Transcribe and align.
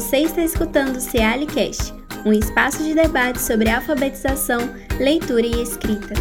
Você 0.00 0.20
está 0.20 0.40
escutando 0.40 0.96
o 0.96 1.00
Cealicast, 1.00 1.92
um 2.24 2.32
espaço 2.32 2.82
de 2.82 2.94
debate 2.94 3.38
sobre 3.38 3.68
alfabetização, 3.68 4.60
leitura 4.98 5.46
e 5.46 5.62
escrita. 5.62 6.14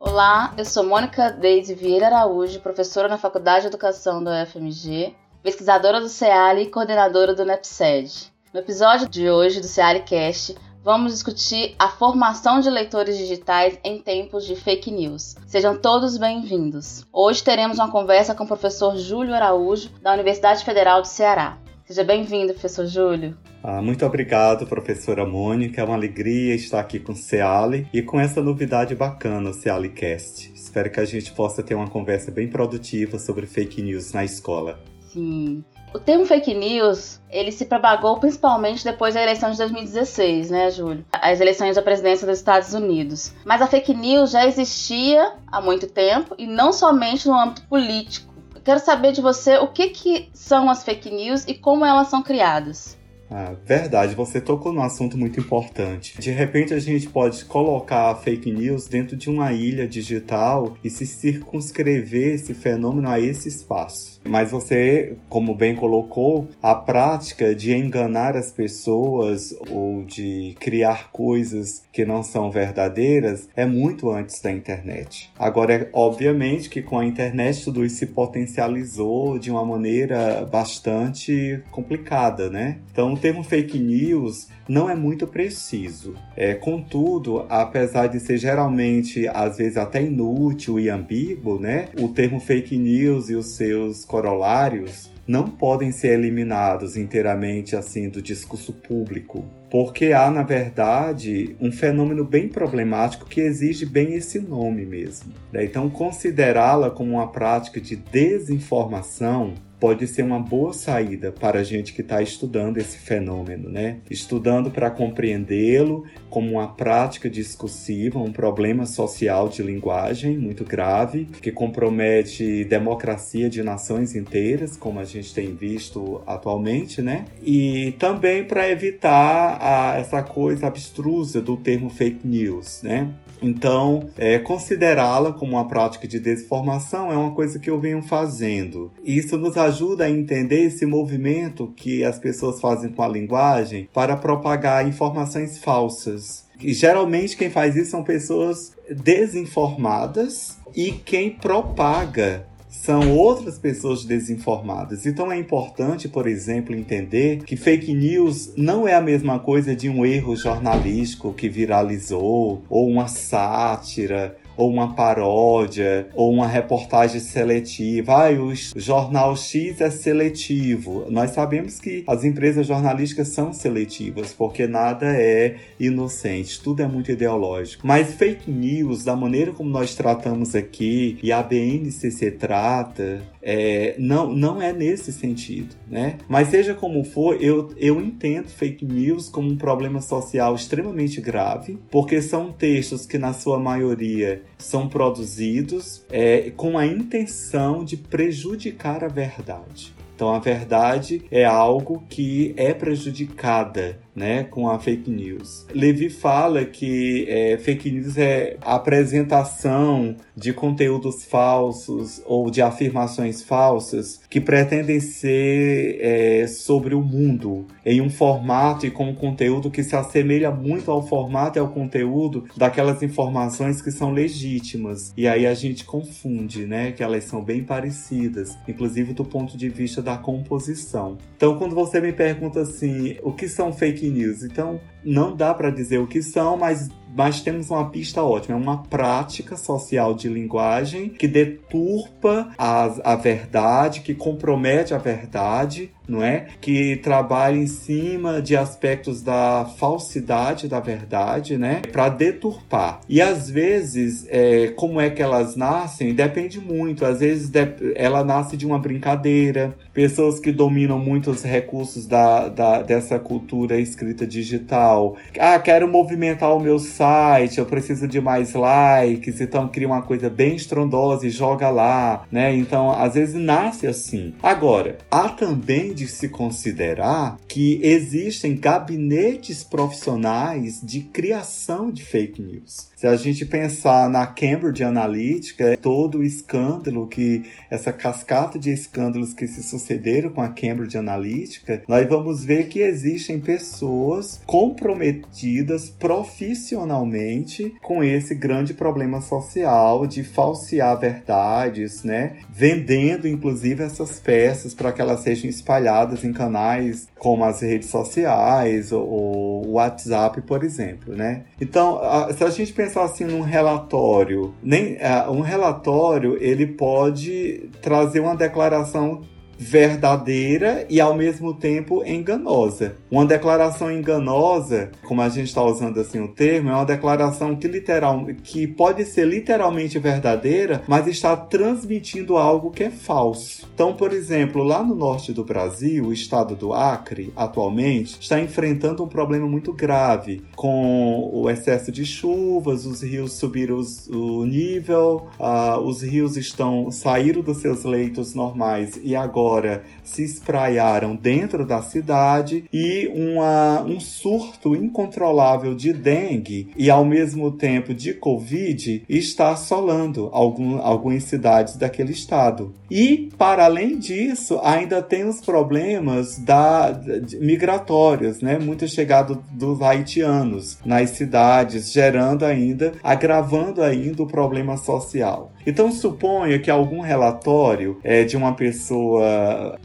Olá, 0.00 0.52
eu 0.58 0.64
sou 0.64 0.82
Mônica 0.82 1.30
Deise 1.30 1.76
Vieira 1.76 2.08
Araújo, 2.08 2.58
professora 2.58 3.06
na 3.06 3.16
Faculdade 3.16 3.60
de 3.60 3.66
Educação 3.68 4.22
da 4.22 4.42
UFMG, 4.42 5.14
pesquisadora 5.40 6.00
do 6.00 6.08
CEALI 6.08 6.62
e 6.62 6.70
coordenadora 6.70 7.36
do 7.36 7.44
NEPSED. 7.44 8.32
No 8.52 8.58
episódio 8.58 9.08
de 9.08 9.30
hoje 9.30 9.60
do 9.60 9.68
CEALIcast, 9.68 10.56
vamos 10.84 11.12
discutir 11.12 11.74
a 11.78 11.88
formação 11.88 12.60
de 12.60 12.68
leitores 12.68 13.16
digitais 13.16 13.78
em 13.84 13.98
tempos 13.98 14.44
de 14.44 14.56
fake 14.56 14.90
news. 14.90 15.36
Sejam 15.46 15.78
todos 15.78 16.18
bem-vindos. 16.18 17.06
Hoje 17.12 17.42
teremos 17.42 17.78
uma 17.78 17.90
conversa 17.90 18.34
com 18.34 18.44
o 18.44 18.46
professor 18.46 18.96
Júlio 18.96 19.34
Araújo, 19.34 19.90
da 20.02 20.12
Universidade 20.12 20.64
Federal 20.64 21.00
do 21.00 21.06
Ceará. 21.06 21.58
Seja 21.84 22.04
bem-vindo, 22.04 22.52
professor 22.52 22.86
Júlio. 22.86 23.36
Ah, 23.62 23.80
muito 23.80 24.04
obrigado, 24.04 24.66
professora 24.66 25.24
Mônica. 25.24 25.80
É 25.80 25.84
uma 25.84 25.94
alegria 25.94 26.54
estar 26.54 26.80
aqui 26.80 26.98
com 26.98 27.12
o 27.12 27.16
Ceali 27.16 27.86
e 27.92 28.02
com 28.02 28.18
essa 28.18 28.42
novidade 28.42 28.94
bacana, 28.94 29.50
o 29.50 29.52
CealiCast. 29.52 30.52
Espero 30.54 30.90
que 30.90 31.00
a 31.00 31.04
gente 31.04 31.32
possa 31.32 31.62
ter 31.62 31.74
uma 31.74 31.88
conversa 31.88 32.30
bem 32.30 32.48
produtiva 32.48 33.18
sobre 33.18 33.46
fake 33.46 33.82
news 33.82 34.12
na 34.12 34.24
escola. 34.24 34.80
Sim. 35.12 35.62
O 35.94 35.98
termo 35.98 36.24
fake 36.24 36.54
news, 36.54 37.20
ele 37.28 37.52
se 37.52 37.66
propagou 37.66 38.18
principalmente 38.18 38.82
depois 38.82 39.12
da 39.12 39.22
eleição 39.22 39.50
de 39.50 39.58
2016, 39.58 40.48
né, 40.48 40.70
Júlio? 40.70 41.04
As 41.12 41.38
eleições 41.38 41.76
da 41.76 41.82
presidência 41.82 42.26
dos 42.26 42.38
Estados 42.38 42.72
Unidos. 42.72 43.34
Mas 43.44 43.60
a 43.60 43.66
fake 43.66 43.92
news 43.92 44.30
já 44.30 44.46
existia 44.46 45.34
há 45.46 45.60
muito 45.60 45.86
tempo 45.86 46.34
e 46.38 46.46
não 46.46 46.72
somente 46.72 47.28
no 47.28 47.38
âmbito 47.38 47.62
político. 47.68 48.32
Eu 48.54 48.62
quero 48.62 48.80
saber 48.80 49.12
de 49.12 49.20
você 49.20 49.58
o 49.58 49.68
que, 49.68 49.90
que 49.90 50.30
são 50.32 50.70
as 50.70 50.82
fake 50.82 51.10
news 51.10 51.44
e 51.46 51.52
como 51.52 51.84
elas 51.84 52.08
são 52.08 52.22
criadas. 52.22 52.96
Ah, 53.34 53.54
verdade, 53.64 54.14
você 54.14 54.40
tocou 54.40 54.72
num 54.72 54.82
assunto 54.82 55.16
muito 55.16 55.40
importante. 55.40 56.18
De 56.18 56.30
repente 56.30 56.72
a 56.72 56.78
gente 56.78 57.08
pode 57.08 57.44
colocar 57.46 58.10
a 58.10 58.14
fake 58.14 58.50
news 58.50 58.86
dentro 58.86 59.16
de 59.16 59.28
uma 59.30 59.52
ilha 59.52 59.88
digital 59.88 60.74
e 60.84 60.90
se 60.90 61.06
circunscrever 61.06 62.34
esse 62.34 62.52
fenômeno 62.52 63.08
a 63.08 63.18
esse 63.18 63.48
espaço. 63.48 64.11
Mas 64.24 64.50
você, 64.50 65.16
como 65.28 65.54
bem 65.54 65.74
colocou, 65.74 66.48
a 66.62 66.74
prática 66.74 67.54
de 67.54 67.74
enganar 67.74 68.36
as 68.36 68.52
pessoas 68.52 69.54
ou 69.70 70.04
de 70.04 70.54
criar 70.60 71.10
coisas 71.10 71.82
que 71.92 72.04
não 72.04 72.22
são 72.22 72.50
verdadeiras 72.50 73.48
é 73.56 73.66
muito 73.66 74.10
antes 74.10 74.40
da 74.40 74.50
internet. 74.50 75.30
Agora, 75.38 75.74
é 75.74 75.88
obviamente 75.92 76.68
que 76.68 76.82
com 76.82 76.98
a 76.98 77.04
internet 77.04 77.64
tudo 77.64 77.84
isso 77.84 77.96
se 77.96 78.06
potencializou 78.06 79.38
de 79.38 79.50
uma 79.50 79.64
maneira 79.64 80.46
bastante 80.50 81.62
complicada, 81.70 82.50
né? 82.50 82.78
Então, 82.90 83.16
termo 83.22 83.44
fake 83.44 83.78
news 83.78 84.48
não 84.68 84.90
é 84.90 84.96
muito 84.96 85.26
preciso. 85.26 86.14
É, 86.36 86.54
contudo, 86.54 87.46
apesar 87.48 88.08
de 88.08 88.18
ser 88.18 88.36
geralmente, 88.36 89.28
às 89.28 89.58
vezes, 89.58 89.76
até 89.76 90.02
inútil 90.02 90.78
e 90.78 90.90
ambíguo, 90.90 91.58
né? 91.58 91.88
O 92.00 92.08
termo 92.08 92.40
fake 92.40 92.76
news 92.76 93.30
e 93.30 93.34
os 93.34 93.54
seus 93.54 94.04
corolários 94.12 95.10
não 95.26 95.48
podem 95.48 95.90
ser 95.90 96.18
eliminados 96.18 96.98
inteiramente 96.98 97.74
assim 97.74 98.10
do 98.10 98.20
discurso 98.20 98.74
público, 98.74 99.42
porque 99.70 100.12
há, 100.12 100.30
na 100.30 100.42
verdade, 100.42 101.56
um 101.58 101.72
fenômeno 101.72 102.22
bem 102.22 102.46
problemático 102.46 103.24
que 103.24 103.40
exige 103.40 103.86
bem 103.86 104.12
esse 104.12 104.38
nome 104.38 104.84
mesmo. 104.84 105.32
Né? 105.50 105.64
Então, 105.64 105.88
considerá-la 105.88 106.90
como 106.90 107.12
uma 107.12 107.28
prática 107.28 107.80
de 107.80 107.96
desinformação 107.96 109.54
pode 109.82 110.06
ser 110.06 110.22
uma 110.22 110.38
boa 110.38 110.72
saída 110.72 111.32
para 111.32 111.58
a 111.58 111.64
gente 111.64 111.92
que 111.92 112.02
está 112.02 112.22
estudando 112.22 112.78
esse 112.78 112.96
fenômeno, 112.98 113.68
né? 113.68 113.96
Estudando 114.08 114.70
para 114.70 114.88
compreendê-lo 114.88 116.04
como 116.30 116.52
uma 116.52 116.68
prática 116.68 117.28
discursiva, 117.28 118.20
um 118.20 118.30
problema 118.30 118.86
social 118.86 119.48
de 119.48 119.60
linguagem 119.60 120.38
muito 120.38 120.64
grave, 120.64 121.24
que 121.24 121.50
compromete 121.50 122.64
democracia 122.64 123.50
de 123.50 123.60
nações 123.64 124.14
inteiras, 124.14 124.76
como 124.76 125.00
a 125.00 125.04
gente 125.04 125.34
tem 125.34 125.52
visto 125.52 126.22
atualmente, 126.28 127.02
né? 127.02 127.24
E 127.42 127.92
também 127.98 128.44
para 128.44 128.70
evitar 128.70 129.58
a, 129.60 129.98
essa 129.98 130.22
coisa 130.22 130.68
abstrusa 130.68 131.40
do 131.40 131.56
termo 131.56 131.90
fake 131.90 132.24
news, 132.24 132.84
né? 132.84 133.12
Então, 133.42 134.08
é, 134.16 134.38
considerá-la 134.38 135.32
como 135.32 135.52
uma 135.52 135.66
prática 135.66 136.06
de 136.06 136.20
desinformação 136.20 137.10
é 137.10 137.16
uma 137.16 137.32
coisa 137.32 137.58
que 137.58 137.68
eu 137.68 137.80
venho 137.80 138.00
fazendo. 138.00 138.92
Isso 139.04 139.36
nos 139.36 139.56
ajuda 139.56 139.71
a 140.02 140.10
entender 140.10 140.64
esse 140.64 140.84
movimento 140.84 141.72
que 141.76 142.04
as 142.04 142.18
pessoas 142.18 142.60
fazem 142.60 142.90
com 142.90 143.02
a 143.02 143.08
linguagem 143.08 143.88
para 143.92 144.16
propagar 144.16 144.86
informações 144.86 145.58
falsas. 145.58 146.44
E 146.60 146.72
geralmente 146.72 147.36
quem 147.36 147.50
faz 147.50 147.74
isso 147.76 147.90
são 147.90 148.04
pessoas 148.04 148.72
desinformadas 148.88 150.58
e 150.74 150.92
quem 150.92 151.30
propaga 151.30 152.46
são 152.68 153.16
outras 153.16 153.58
pessoas 153.58 154.04
desinformadas. 154.04 155.06
Então 155.06 155.30
é 155.30 155.38
importante, 155.38 156.08
por 156.08 156.26
exemplo, 156.26 156.74
entender 156.74 157.44
que 157.44 157.56
fake 157.56 157.94
news 157.94 158.52
não 158.56 158.88
é 158.88 158.94
a 158.94 159.00
mesma 159.00 159.38
coisa 159.38 159.76
de 159.76 159.88
um 159.88 160.04
erro 160.04 160.34
jornalístico 160.34 161.32
que 161.32 161.48
viralizou 161.48 162.62
ou 162.68 162.88
uma 162.88 163.06
sátira 163.06 164.36
ou 164.56 164.70
uma 164.70 164.94
paródia, 164.94 166.08
ou 166.14 166.32
uma 166.32 166.46
reportagem 166.46 167.20
seletiva. 167.20 168.12
Ah, 168.12 168.30
o 168.32 168.52
jornal 168.78 169.36
X 169.36 169.80
é 169.80 169.90
seletivo. 169.90 171.06
Nós 171.10 171.30
sabemos 171.30 171.78
que 171.78 172.04
as 172.06 172.24
empresas 172.24 172.66
jornalísticas 172.66 173.28
são 173.28 173.52
seletivas, 173.52 174.32
porque 174.32 174.66
nada 174.66 175.06
é 175.06 175.56
inocente, 175.78 176.60
tudo 176.62 176.82
é 176.82 176.86
muito 176.86 177.10
ideológico. 177.10 177.86
Mas 177.86 178.14
fake 178.14 178.50
news, 178.50 179.04
da 179.04 179.16
maneira 179.16 179.52
como 179.52 179.70
nós 179.70 179.94
tratamos 179.94 180.54
aqui, 180.54 181.18
e 181.22 181.32
a 181.32 181.42
BNCC 181.42 182.32
trata, 182.32 183.20
é, 183.42 183.94
não, 183.98 184.32
não 184.32 184.62
é 184.62 184.72
nesse 184.72 185.12
sentido, 185.12 185.74
né? 185.90 186.18
Mas 186.28 186.48
seja 186.48 186.74
como 186.74 187.02
for, 187.04 187.42
eu, 187.42 187.70
eu 187.76 188.00
entendo 188.00 188.48
fake 188.48 188.84
news 188.84 189.28
como 189.28 189.50
um 189.50 189.56
problema 189.56 190.00
social 190.00 190.54
extremamente 190.54 191.20
grave, 191.20 191.78
porque 191.90 192.22
são 192.22 192.52
textos 192.52 193.04
que, 193.04 193.18
na 193.18 193.32
sua 193.32 193.58
maioria, 193.58 194.42
são 194.56 194.88
produzidos 194.88 196.04
é, 196.10 196.52
com 196.56 196.78
a 196.78 196.86
intenção 196.86 197.84
de 197.84 197.96
prejudicar 197.96 199.04
a 199.04 199.08
verdade. 199.08 199.92
Então, 200.14 200.32
a 200.32 200.38
verdade 200.38 201.22
é 201.30 201.44
algo 201.44 202.04
que 202.08 202.54
é 202.56 202.72
prejudicada 202.72 203.98
né, 204.14 204.44
com 204.44 204.68
a 204.68 204.78
fake 204.78 205.10
news. 205.10 205.66
Levi 205.74 206.10
fala 206.10 206.64
que 206.64 207.26
é, 207.28 207.56
fake 207.58 207.90
news 207.90 208.16
é 208.18 208.56
a 208.60 208.74
apresentação 208.74 210.14
de 210.36 210.52
conteúdos 210.52 211.24
falsos 211.24 212.22
ou 212.26 212.50
de 212.50 212.60
afirmações 212.62 213.42
falsas 213.42 214.20
que 214.28 214.40
pretendem 214.40 215.00
ser 215.00 215.98
é, 216.00 216.46
sobre 216.46 216.94
o 216.94 217.02
mundo 217.02 217.66
em 217.84 218.00
um 218.00 218.10
formato 218.10 218.86
e 218.86 218.90
com 218.90 219.08
um 219.08 219.14
conteúdo 219.14 219.70
que 219.70 219.82
se 219.82 219.96
assemelha 219.96 220.50
muito 220.50 220.90
ao 220.90 221.06
formato 221.06 221.58
e 221.58 221.60
ao 221.60 221.68
conteúdo 221.68 222.44
daquelas 222.56 223.02
informações 223.02 223.80
que 223.80 223.90
são 223.90 224.12
legítimas. 224.12 225.12
E 225.16 225.26
aí 225.26 225.46
a 225.46 225.54
gente 225.54 225.84
confunde, 225.84 226.66
né, 226.66 226.92
que 226.92 227.02
elas 227.02 227.24
são 227.24 227.42
bem 227.42 227.62
parecidas, 227.64 228.56
inclusive 228.68 229.12
do 229.12 229.24
ponto 229.24 229.56
de 229.56 229.68
vista 229.68 230.02
da 230.02 230.16
composição. 230.16 231.18
Então, 231.36 231.58
quando 231.58 231.74
você 231.74 232.00
me 232.00 232.12
pergunta 232.12 232.60
assim, 232.60 233.16
o 233.22 233.32
que 233.32 233.48
são 233.48 233.72
fake 233.72 234.01
fake 234.02 234.10
news. 234.10 234.42
Então, 234.42 234.80
não 235.04 235.34
dá 235.34 235.52
para 235.54 235.70
dizer 235.70 235.98
o 235.98 236.06
que 236.06 236.22
são, 236.22 236.56
mas, 236.56 236.88
mas 237.14 237.40
temos 237.40 237.70
uma 237.70 237.90
pista 237.90 238.22
ótima. 238.22 238.56
É 238.56 238.60
uma 238.60 238.82
prática 238.84 239.56
social 239.56 240.14
de 240.14 240.28
linguagem 240.28 241.08
que 241.08 241.28
deturpa 241.28 242.50
a, 242.56 243.12
a 243.12 243.16
verdade, 243.16 244.00
que 244.00 244.14
compromete 244.14 244.94
a 244.94 244.98
verdade, 244.98 245.90
não 246.08 246.22
é? 246.22 246.46
Que 246.60 246.96
trabalha 246.96 247.56
em 247.56 247.66
cima 247.66 248.42
de 248.42 248.56
aspectos 248.56 249.22
da 249.22 249.64
falsidade 249.78 250.68
da 250.68 250.80
verdade, 250.80 251.56
né? 251.56 251.82
Para 251.90 252.08
deturpar. 252.08 253.00
E 253.08 253.20
às 253.20 253.48
vezes, 253.48 254.26
é, 254.28 254.68
como 254.68 255.00
é 255.00 255.10
que 255.10 255.22
elas 255.22 255.56
nascem? 255.56 256.14
Depende 256.14 256.60
muito. 256.60 257.04
Às 257.04 257.20
vezes 257.20 257.50
ela 257.94 258.24
nasce 258.24 258.56
de 258.56 258.66
uma 258.66 258.78
brincadeira. 258.78 259.74
Pessoas 259.92 260.38
que 260.38 260.52
dominam 260.52 260.98
muitos 260.98 261.42
recursos 261.42 262.06
da, 262.06 262.48
da, 262.48 262.82
dessa 262.82 263.18
cultura 263.18 263.78
escrita 263.78 264.26
digital. 264.26 264.91
Ah, 265.38 265.58
quero 265.58 265.88
movimentar 265.88 266.54
o 266.54 266.60
meu 266.60 266.78
site 266.78 267.58
eu 267.58 267.66
preciso 267.66 268.06
de 268.06 268.20
mais 268.20 268.52
likes, 268.52 269.40
então 269.40 269.68
cria 269.68 269.86
uma 269.86 270.02
coisa 270.02 270.28
bem 270.28 270.56
estrondosa 270.56 271.26
e 271.26 271.30
joga 271.30 271.70
lá, 271.70 272.24
né? 272.30 272.54
Então, 272.54 272.90
às 272.90 273.14
vezes 273.14 273.34
nasce 273.34 273.86
assim. 273.86 274.34
Agora, 274.42 274.98
há 275.10 275.28
também 275.28 275.92
de 275.92 276.06
se 276.06 276.28
considerar 276.28 277.38
que 277.48 277.80
existem 277.82 278.56
gabinetes 278.56 279.64
profissionais 279.64 280.80
de 280.82 281.00
criação 281.00 281.90
de 281.90 282.04
fake 282.04 282.40
news. 282.40 282.92
Se 282.96 283.06
a 283.06 283.16
gente 283.16 283.44
pensar 283.44 284.08
na 284.08 284.26
Cambridge 284.26 284.84
Analytica, 284.84 285.76
todo 285.76 286.18
o 286.18 286.24
escândalo 286.24 287.08
que 287.08 287.42
essa 287.68 287.92
cascata 287.92 288.58
de 288.58 288.70
escândalos 288.70 289.34
que 289.34 289.48
se 289.48 289.62
sucederam 289.62 290.30
com 290.30 290.40
a 290.40 290.48
Cambridge 290.48 290.96
Analytica, 290.96 291.82
nós 291.88 292.08
vamos 292.08 292.44
ver 292.44 292.68
que 292.68 292.80
existem 292.80 293.40
pessoas 293.40 294.40
comprometidas 294.82 295.88
profissionalmente 295.88 297.74
com 297.80 298.02
esse 298.02 298.34
grande 298.34 298.74
problema 298.74 299.20
social 299.20 300.06
de 300.08 300.24
falsear 300.24 300.98
verdades, 300.98 302.02
né? 302.02 302.38
Vendendo 302.50 303.28
inclusive 303.28 303.84
essas 303.84 304.18
peças 304.18 304.74
para 304.74 304.90
que 304.90 305.00
elas 305.00 305.20
sejam 305.20 305.48
espalhadas 305.48 306.24
em 306.24 306.32
canais 306.32 307.08
como 307.16 307.44
as 307.44 307.62
redes 307.62 307.88
sociais 307.88 308.90
ou 308.90 309.64
o 309.64 309.72
WhatsApp, 309.74 310.42
por 310.42 310.64
exemplo, 310.64 311.14
né? 311.14 311.44
Então, 311.60 312.00
se 312.36 312.42
a 312.42 312.50
gente 312.50 312.72
pensar 312.72 313.04
assim 313.04 313.24
num 313.24 313.42
relatório, 313.42 314.52
nem 314.62 314.94
uh, 314.94 315.30
um 315.30 315.40
relatório 315.40 316.36
ele 316.40 316.66
pode 316.66 317.70
trazer 317.80 318.18
uma 318.18 318.34
declaração 318.34 319.22
verdadeira 319.58 320.86
e 320.88 321.00
ao 321.00 321.14
mesmo 321.14 321.54
tempo 321.54 322.04
enganosa. 322.04 322.96
Uma 323.10 323.26
declaração 323.26 323.90
enganosa, 323.90 324.90
como 325.04 325.22
a 325.22 325.28
gente 325.28 325.48
está 325.48 325.62
usando 325.62 326.00
assim 326.00 326.20
o 326.20 326.28
termo, 326.28 326.70
é 326.70 326.74
uma 326.74 326.84
declaração 326.84 327.54
que 327.54 327.68
literal, 327.68 328.26
que 328.42 328.66
pode 328.66 329.04
ser 329.04 329.26
literalmente 329.26 329.98
verdadeira, 329.98 330.82
mas 330.88 331.06
está 331.06 331.36
transmitindo 331.36 332.36
algo 332.36 332.70
que 332.70 332.84
é 332.84 332.90
falso. 332.90 333.68
Então, 333.74 333.94
por 333.94 334.12
exemplo, 334.12 334.62
lá 334.62 334.82
no 334.82 334.94
norte 334.94 335.32
do 335.32 335.44
Brasil, 335.44 336.06
o 336.06 336.12
estado 336.12 336.54
do 336.54 336.72
Acre, 336.72 337.32
atualmente, 337.36 338.18
está 338.20 338.40
enfrentando 338.40 339.04
um 339.04 339.08
problema 339.08 339.46
muito 339.46 339.72
grave 339.72 340.42
com 340.56 341.30
o 341.32 341.48
excesso 341.50 341.92
de 341.92 342.04
chuvas, 342.04 342.86
os 342.86 343.02
rios 343.02 343.34
subiram 343.34 343.76
os, 343.76 344.08
o 344.08 344.44
nível, 344.44 345.28
uh, 345.38 345.78
os 345.80 346.02
rios 346.02 346.36
estão 346.36 346.90
saíram 346.90 347.42
dos 347.42 347.58
seus 347.58 347.84
leitos 347.84 348.34
normais 348.34 348.98
e 349.02 349.14
agora 349.14 349.41
agora 349.42 349.82
se 350.04 350.22
espraiaram 350.22 351.16
dentro 351.16 351.66
da 351.66 351.82
cidade 351.82 352.64
e 352.72 353.10
uma, 353.14 353.82
um 353.82 353.98
surto 353.98 354.76
incontrolável 354.76 355.74
de 355.74 355.92
dengue 355.92 356.70
e 356.76 356.88
ao 356.90 357.04
mesmo 357.04 357.50
tempo 357.50 357.92
de 357.92 358.14
Covid 358.14 359.04
está 359.08 359.50
assolando 359.50 360.28
algum, 360.32 360.78
algumas 360.78 361.24
cidades 361.24 361.76
daquele 361.76 362.12
estado. 362.12 362.72
E, 362.90 363.30
para 363.38 363.64
além 363.64 363.98
disso, 363.98 364.60
ainda 364.62 365.00
tem 365.00 365.24
os 365.24 365.40
problemas 365.40 366.38
da, 366.38 366.90
de, 366.90 367.38
migratórios, 367.38 368.42
né? 368.42 368.58
Muito 368.58 368.86
chegado 368.86 369.42
dos 369.50 369.80
haitianos 369.80 370.78
nas 370.84 371.10
cidades, 371.10 371.90
gerando 371.90 372.44
ainda, 372.44 372.92
agravando 373.02 373.82
ainda 373.82 374.22
o 374.22 374.26
problema 374.26 374.76
social. 374.76 375.52
Então 375.66 375.90
suponha 375.90 376.58
que 376.58 376.70
algum 376.70 377.00
relatório 377.00 377.98
é, 378.02 378.24
de 378.24 378.36
uma 378.36 378.52
pessoa 378.54 379.31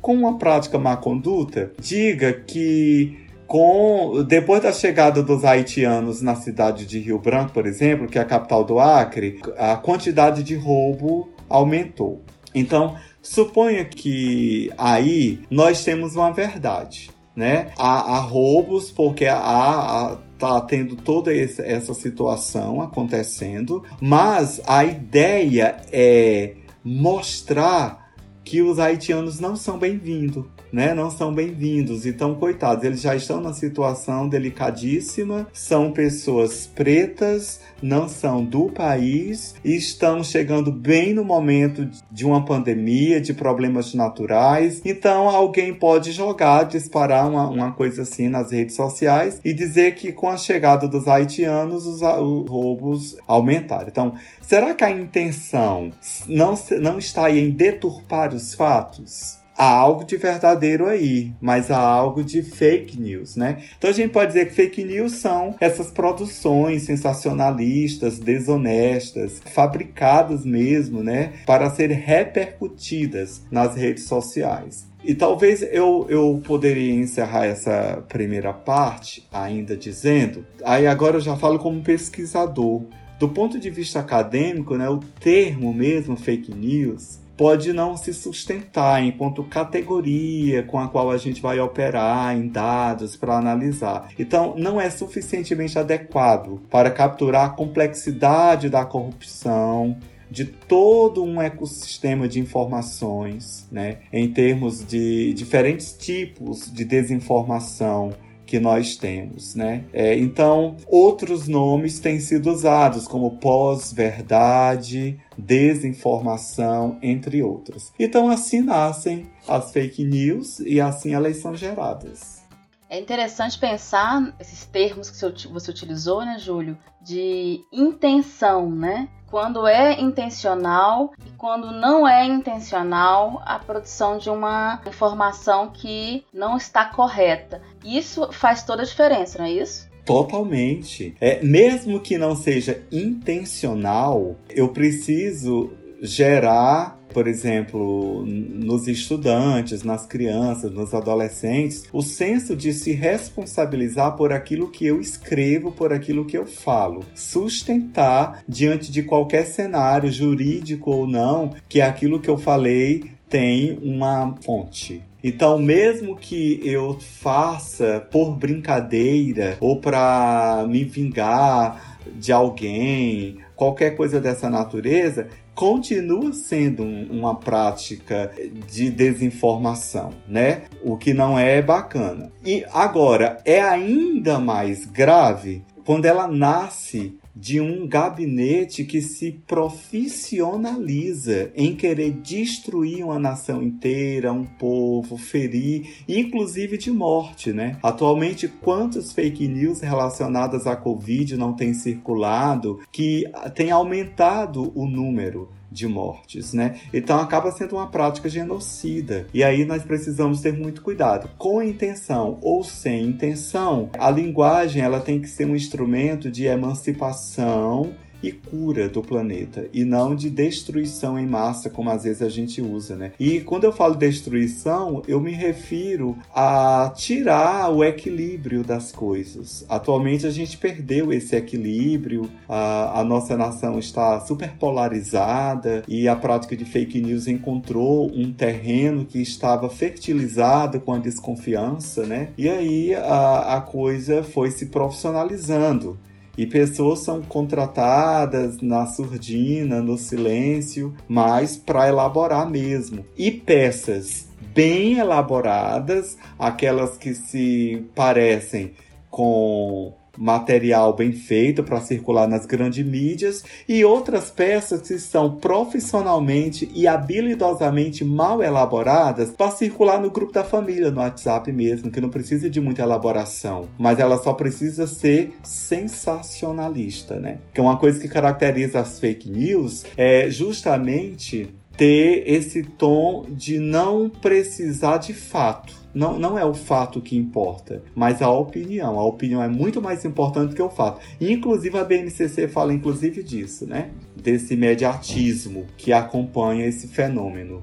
com 0.01 0.13
uma 0.13 0.37
prática 0.37 0.77
má 0.77 0.97
conduta 0.97 1.71
diga 1.79 2.33
que 2.33 3.27
com 3.47 4.23
depois 4.27 4.61
da 4.61 4.73
chegada 4.73 5.23
dos 5.23 5.45
haitianos 5.45 6.21
na 6.21 6.35
cidade 6.35 6.85
de 6.85 6.99
Rio 6.99 7.17
Branco, 7.17 7.53
por 7.53 7.65
exemplo, 7.65 8.07
que 8.07 8.19
é 8.19 8.21
a 8.21 8.25
capital 8.25 8.63
do 8.63 8.77
Acre, 8.77 9.39
a 9.57 9.77
quantidade 9.77 10.43
de 10.43 10.55
roubo 10.55 11.29
aumentou. 11.47 12.21
Então, 12.53 12.95
suponha 13.21 13.85
que 13.85 14.69
aí 14.77 15.39
nós 15.49 15.83
temos 15.83 16.15
uma 16.15 16.31
verdade, 16.31 17.09
né? 17.35 17.71
Há, 17.77 18.17
há 18.17 18.19
roubos 18.19 18.91
porque 18.91 19.25
há, 19.25 19.37
há 19.37 20.17
tá 20.37 20.61
tendo 20.61 20.95
toda 20.95 21.35
essa 21.35 21.93
situação 21.93 22.81
acontecendo, 22.81 23.83
mas 23.99 24.61
a 24.67 24.85
ideia 24.85 25.77
é 25.91 26.53
mostrar 26.83 28.06
que 28.47 28.61
os 28.61 28.79
haitianos 28.79 29.41
não 29.41 29.57
são 29.57 29.77
bem-vindos 29.77 30.45
né, 30.71 30.93
não 30.93 31.09
são 31.09 31.33
bem-vindos. 31.33 32.05
Então, 32.05 32.35
coitados, 32.35 32.83
eles 32.83 33.01
já 33.01 33.15
estão 33.15 33.41
na 33.41 33.53
situação 33.53 34.27
delicadíssima, 34.27 35.47
são 35.53 35.91
pessoas 35.91 36.67
pretas, 36.67 37.61
não 37.81 38.07
são 38.07 38.43
do 38.43 38.69
país 38.69 39.55
e 39.63 39.75
estão 39.75 40.23
chegando 40.23 40.71
bem 40.71 41.13
no 41.13 41.23
momento 41.23 41.89
de 42.11 42.25
uma 42.25 42.43
pandemia, 42.43 43.21
de 43.21 43.33
problemas 43.33 43.93
naturais. 43.93 44.81
Então, 44.83 45.29
alguém 45.29 45.73
pode 45.73 46.11
jogar, 46.11 46.63
disparar 46.63 47.29
uma, 47.29 47.49
uma 47.49 47.71
coisa 47.71 48.01
assim 48.01 48.27
nas 48.27 48.51
redes 48.51 48.75
sociais 48.75 49.39
e 49.43 49.53
dizer 49.53 49.95
que 49.95 50.11
com 50.11 50.29
a 50.29 50.37
chegada 50.37 50.87
dos 50.87 51.07
haitianos, 51.07 51.85
os, 51.85 52.01
os 52.01 52.49
roubos 52.49 53.17
aumentaram. 53.27 53.87
Então, 53.87 54.13
será 54.41 54.73
que 54.73 54.83
a 54.83 54.91
intenção 54.91 55.91
não, 56.27 56.55
não 56.81 56.97
está 56.97 57.25
aí 57.25 57.39
em 57.39 57.51
deturpar 57.51 58.33
os 58.37 58.53
fatos? 58.53 59.37
há 59.57 59.69
algo 59.69 60.05
de 60.05 60.15
verdadeiro 60.17 60.85
aí, 60.85 61.33
mas 61.41 61.71
há 61.71 61.79
algo 61.79 62.23
de 62.23 62.43
fake 62.43 62.99
news, 62.99 63.35
né? 63.35 63.63
Então 63.77 63.89
a 63.89 63.93
gente 63.93 64.11
pode 64.11 64.33
dizer 64.33 64.47
que 64.47 64.53
fake 64.53 64.83
news 64.83 65.13
são 65.13 65.55
essas 65.59 65.89
produções 65.89 66.83
sensacionalistas, 66.83 68.19
desonestas, 68.19 69.41
fabricadas 69.53 70.45
mesmo, 70.45 71.01
né, 71.01 71.33
para 71.45 71.69
serem 71.69 71.97
repercutidas 71.97 73.41
nas 73.49 73.75
redes 73.75 74.03
sociais. 74.03 74.85
E 75.03 75.15
talvez 75.15 75.61
eu, 75.61 76.05
eu 76.09 76.41
poderia 76.45 76.93
encerrar 76.93 77.45
essa 77.45 78.03
primeira 78.09 78.53
parte 78.53 79.27
ainda 79.31 79.75
dizendo, 79.75 80.45
aí 80.63 80.85
agora 80.85 81.17
eu 81.17 81.21
já 81.21 81.35
falo 81.35 81.57
como 81.57 81.81
pesquisador. 81.81 82.83
Do 83.17 83.29
ponto 83.29 83.59
de 83.59 83.71
vista 83.71 83.99
acadêmico, 83.99 84.75
né, 84.75 84.87
o 84.87 84.99
termo 84.99 85.73
mesmo 85.73 86.15
fake 86.15 86.53
news 86.53 87.19
pode 87.37 87.71
não 87.71 87.95
se 87.95 88.13
sustentar 88.13 89.03
enquanto 89.03 89.43
categoria 89.43 90.63
com 90.63 90.79
a 90.79 90.87
qual 90.87 91.11
a 91.11 91.17
gente 91.17 91.41
vai 91.41 91.59
operar 91.59 92.35
em 92.35 92.47
dados 92.47 93.15
para 93.15 93.37
analisar. 93.37 94.09
Então, 94.17 94.55
não 94.57 94.81
é 94.81 94.89
suficientemente 94.89 95.77
adequado 95.77 96.59
para 96.69 96.89
capturar 96.89 97.45
a 97.45 97.49
complexidade 97.49 98.69
da 98.69 98.83
corrupção, 98.83 99.97
de 100.29 100.43
todo 100.43 101.23
um 101.23 101.41
ecossistema 101.41 102.27
de 102.27 102.39
informações, 102.39 103.65
né, 103.71 103.99
em 104.11 104.27
termos 104.27 104.85
de 104.85 105.33
diferentes 105.33 105.93
tipos 105.93 106.71
de 106.71 106.83
desinformação 106.83 108.13
que 108.47 108.59
nós 108.59 108.95
temos, 108.95 109.53
né? 109.53 109.83
É, 109.93 110.17
então, 110.17 110.77
outros 110.87 111.47
nomes 111.47 111.99
têm 111.99 112.19
sido 112.19 112.49
usados, 112.49 113.07
como 113.07 113.37
pós-verdade, 113.37 115.19
desinformação, 115.37 116.97
entre 117.03 117.43
outros. 117.43 117.91
Então, 117.99 118.29
assim 118.29 118.61
nascem 118.61 119.29
as 119.47 119.71
fake 119.71 120.03
news 120.03 120.59
e 120.61 120.79
assim 120.79 121.13
elas 121.13 121.37
são 121.37 121.55
geradas. 121.55 122.41
É 122.89 122.97
interessante 122.97 123.59
pensar 123.59 124.33
esses 124.39 124.65
termos 124.65 125.09
que 125.09 125.47
você 125.49 125.69
utilizou, 125.69 126.25
né, 126.25 126.39
Júlio, 126.39 126.77
de 127.01 127.59
intenção, 127.71 128.71
né? 128.71 129.09
Quando 129.29 129.67
é 129.67 129.99
intencional 129.99 131.13
e 131.25 131.29
quando 131.31 131.71
não 131.71 132.07
é 132.07 132.25
intencional 132.25 133.41
a 133.45 133.59
produção 133.59 134.17
de 134.17 134.29
uma 134.29 134.81
informação 134.87 135.69
que 135.69 136.23
não 136.33 136.57
está 136.57 136.85
correta. 136.85 137.61
Isso 137.83 138.31
faz 138.31 138.63
toda 138.63 138.81
a 138.81 138.85
diferença, 138.85 139.37
não 139.37 139.45
é 139.45 139.51
isso? 139.51 139.87
Totalmente. 140.05 141.13
É, 141.19 141.43
mesmo 141.43 141.99
que 141.99 142.17
não 142.17 142.33
seja 142.33 142.81
intencional, 142.89 144.37
eu 144.49 144.69
preciso 144.69 145.71
gerar 146.01 146.96
por 147.13 147.27
exemplo, 147.27 148.23
nos 148.25 148.87
estudantes, 148.87 149.83
nas 149.83 150.05
crianças, 150.05 150.71
nos 150.71 150.93
adolescentes, 150.93 151.83
o 151.91 152.01
senso 152.01 152.55
de 152.55 152.73
se 152.73 152.91
responsabilizar 152.91 154.15
por 154.15 154.31
aquilo 154.31 154.69
que 154.69 154.85
eu 154.85 154.99
escrevo, 154.99 155.71
por 155.71 155.93
aquilo 155.93 156.25
que 156.25 156.37
eu 156.37 156.45
falo. 156.45 157.03
Sustentar 157.15 158.43
diante 158.47 158.91
de 158.91 159.03
qualquer 159.03 159.45
cenário 159.45 160.11
jurídico 160.11 160.91
ou 160.91 161.07
não 161.07 161.53
que 161.67 161.81
aquilo 161.81 162.19
que 162.19 162.29
eu 162.29 162.37
falei 162.37 163.17
tem 163.29 163.77
uma 163.81 164.35
fonte. 164.41 165.01
Então, 165.23 165.59
mesmo 165.59 166.15
que 166.15 166.61
eu 166.63 166.97
faça 166.99 168.07
por 168.11 168.35
brincadeira 168.35 169.57
ou 169.59 169.81
para 169.81 170.65
me 170.69 170.83
vingar 170.83 171.96
de 172.15 172.31
alguém, 172.31 173.37
qualquer 173.55 173.95
coisa 173.95 174.19
dessa 174.19 174.49
natureza, 174.49 175.27
continua 175.53 176.31
sendo 176.33 176.83
uma 176.83 177.35
prática 177.35 178.31
de 178.71 178.91
desinformação, 178.91 180.11
né? 180.27 180.63
O 180.83 180.95
que 180.95 181.13
não 181.13 181.37
é 181.37 181.61
bacana. 181.61 182.31
E 182.45 182.63
agora 182.71 183.39
é 183.43 183.59
ainda 183.59 184.39
mais 184.39 184.85
grave 184.85 185.63
quando 185.83 186.05
ela 186.05 186.27
nasce 186.27 187.17
de 187.39 187.61
um 187.61 187.87
gabinete 187.87 188.83
que 188.83 189.01
se 189.01 189.31
profissionaliza 189.45 191.51
em 191.55 191.75
querer 191.75 192.11
destruir 192.11 193.05
uma 193.05 193.19
nação 193.19 193.61
inteira, 193.61 194.33
um 194.33 194.45
povo, 194.45 195.17
ferir, 195.17 196.03
inclusive 196.07 196.77
de 196.77 196.91
morte, 196.91 197.53
né? 197.53 197.77
Atualmente, 197.83 198.47
quantas 198.47 199.11
fake 199.11 199.47
news 199.47 199.81
relacionadas 199.81 200.65
à 200.65 200.75
Covid 200.75 201.37
não 201.37 201.53
têm 201.53 201.73
circulado 201.73 202.79
que 202.91 203.25
tem 203.53 203.69
aumentado 203.69 204.71
o 204.75 204.87
número 204.87 205.49
de 205.71 205.87
mortes, 205.87 206.53
né? 206.53 206.79
Então 206.93 207.19
acaba 207.19 207.51
sendo 207.51 207.75
uma 207.75 207.87
prática 207.87 208.29
genocida. 208.29 209.27
E 209.33 209.43
aí 209.43 209.65
nós 209.65 209.83
precisamos 209.83 210.41
ter 210.41 210.53
muito 210.53 210.81
cuidado. 210.81 211.29
Com 211.37 211.61
intenção 211.61 212.37
ou 212.41 212.63
sem 212.63 213.05
intenção, 213.05 213.89
a 213.97 214.09
linguagem 214.09 214.81
ela 214.81 214.99
tem 214.99 215.19
que 215.19 215.27
ser 215.27 215.45
um 215.45 215.55
instrumento 215.55 216.31
de 216.31 216.45
emancipação 216.45 217.93
e 218.21 218.31
cura 218.31 218.89
do 218.89 219.01
planeta 219.01 219.67
e 219.73 219.83
não 219.83 220.15
de 220.15 220.29
destruição 220.29 221.17
em 221.17 221.27
massa, 221.27 221.69
como 221.69 221.89
às 221.89 222.03
vezes 222.03 222.21
a 222.21 222.29
gente 222.29 222.61
usa, 222.61 222.95
né? 222.95 223.11
E 223.19 223.41
quando 223.41 223.63
eu 223.63 223.71
falo 223.71 223.95
destruição, 223.95 225.01
eu 225.07 225.19
me 225.19 225.31
refiro 225.31 226.17
a 226.33 226.91
tirar 226.95 227.69
o 227.69 227.83
equilíbrio 227.83 228.63
das 228.63 228.91
coisas. 228.91 229.65
Atualmente 229.69 230.25
a 230.25 230.31
gente 230.31 230.57
perdeu 230.57 231.11
esse 231.11 231.35
equilíbrio, 231.35 232.29
a, 232.47 232.99
a 232.99 233.03
nossa 233.03 233.37
nação 233.37 233.79
está 233.79 234.19
super 234.21 234.53
polarizada 234.57 235.83
e 235.87 236.07
a 236.07 236.15
prática 236.15 236.55
de 236.55 236.65
fake 236.65 237.01
news 237.01 237.27
encontrou 237.27 238.11
um 238.13 238.31
terreno 238.31 239.05
que 239.05 239.21
estava 239.21 239.69
fertilizado 239.69 240.79
com 240.79 240.93
a 240.93 240.97
desconfiança, 240.97 242.05
né? 242.05 242.29
E 242.37 242.49
aí 242.49 242.93
a, 242.95 243.57
a 243.57 243.61
coisa 243.61 244.23
foi 244.23 244.51
se 244.51 244.67
profissionalizando. 244.67 245.97
E 246.37 246.45
pessoas 246.45 246.99
são 246.99 247.21
contratadas 247.21 248.61
na 248.61 248.85
surdina, 248.85 249.81
no 249.81 249.97
silêncio, 249.97 250.93
mas 251.07 251.57
para 251.57 251.87
elaborar 251.87 252.47
mesmo. 252.49 253.03
E 253.17 253.31
peças 253.31 254.27
bem 254.53 254.99
elaboradas, 254.99 256.17
aquelas 256.37 256.97
que 256.97 257.13
se 257.15 257.83
parecem 257.95 258.73
com 259.09 259.93
material 260.17 260.93
bem 260.93 261.11
feito 261.11 261.63
para 261.63 261.81
circular 261.81 262.27
nas 262.27 262.45
grandes 262.45 262.85
mídias 262.85 263.43
e 263.67 263.83
outras 263.85 264.29
peças 264.29 264.81
que 264.81 264.99
são 264.99 265.35
profissionalmente 265.35 266.69
e 266.73 266.87
habilidosamente 266.87 268.03
mal 268.03 268.41
elaboradas 268.41 269.29
para 269.31 269.51
circular 269.51 270.01
no 270.01 270.09
grupo 270.09 270.31
da 270.31 270.43
família, 270.43 270.91
no 270.91 270.99
WhatsApp 270.99 271.51
mesmo, 271.51 271.91
que 271.91 272.01
não 272.01 272.09
precisa 272.09 272.49
de 272.49 272.59
muita 272.59 272.81
elaboração, 272.81 273.67
mas 273.77 273.99
ela 273.99 274.17
só 274.17 274.33
precisa 274.33 274.87
ser 274.87 275.33
sensacionalista, 275.43 277.19
né? 277.19 277.39
Que 277.53 277.59
é 277.59 277.63
uma 277.63 277.77
coisa 277.77 277.99
que 277.99 278.07
caracteriza 278.07 278.79
as 278.79 278.99
fake 278.99 279.29
news 279.29 279.85
é 279.95 280.29
justamente 280.29 281.49
ter 281.77 282.23
esse 282.25 282.63
tom 282.63 283.25
de 283.29 283.59
não 283.59 284.09
precisar 284.09 284.97
de 284.97 285.13
fato 285.13 285.76
não, 285.93 286.19
não 286.19 286.37
é 286.37 286.45
o 286.45 286.53
fato 286.53 287.01
que 287.01 287.17
importa, 287.17 287.81
mas 287.95 288.21
a 288.21 288.29
opinião. 288.29 288.99
A 288.99 289.05
opinião 289.05 289.41
é 289.41 289.47
muito 289.47 289.81
mais 289.81 290.05
importante 290.05 290.55
que 290.55 290.61
o 290.61 290.69
fato. 290.69 291.01
Inclusive 291.19 291.77
a 291.77 291.83
BNCC 291.83 292.47
fala 292.47 292.73
inclusive 292.73 293.23
disso, 293.23 293.65
né? 293.65 293.91
Desse 294.15 294.55
mediatismo 294.55 295.65
que 295.77 295.91
acompanha 295.91 296.65
esse 296.65 296.87
fenômeno. 296.87 297.61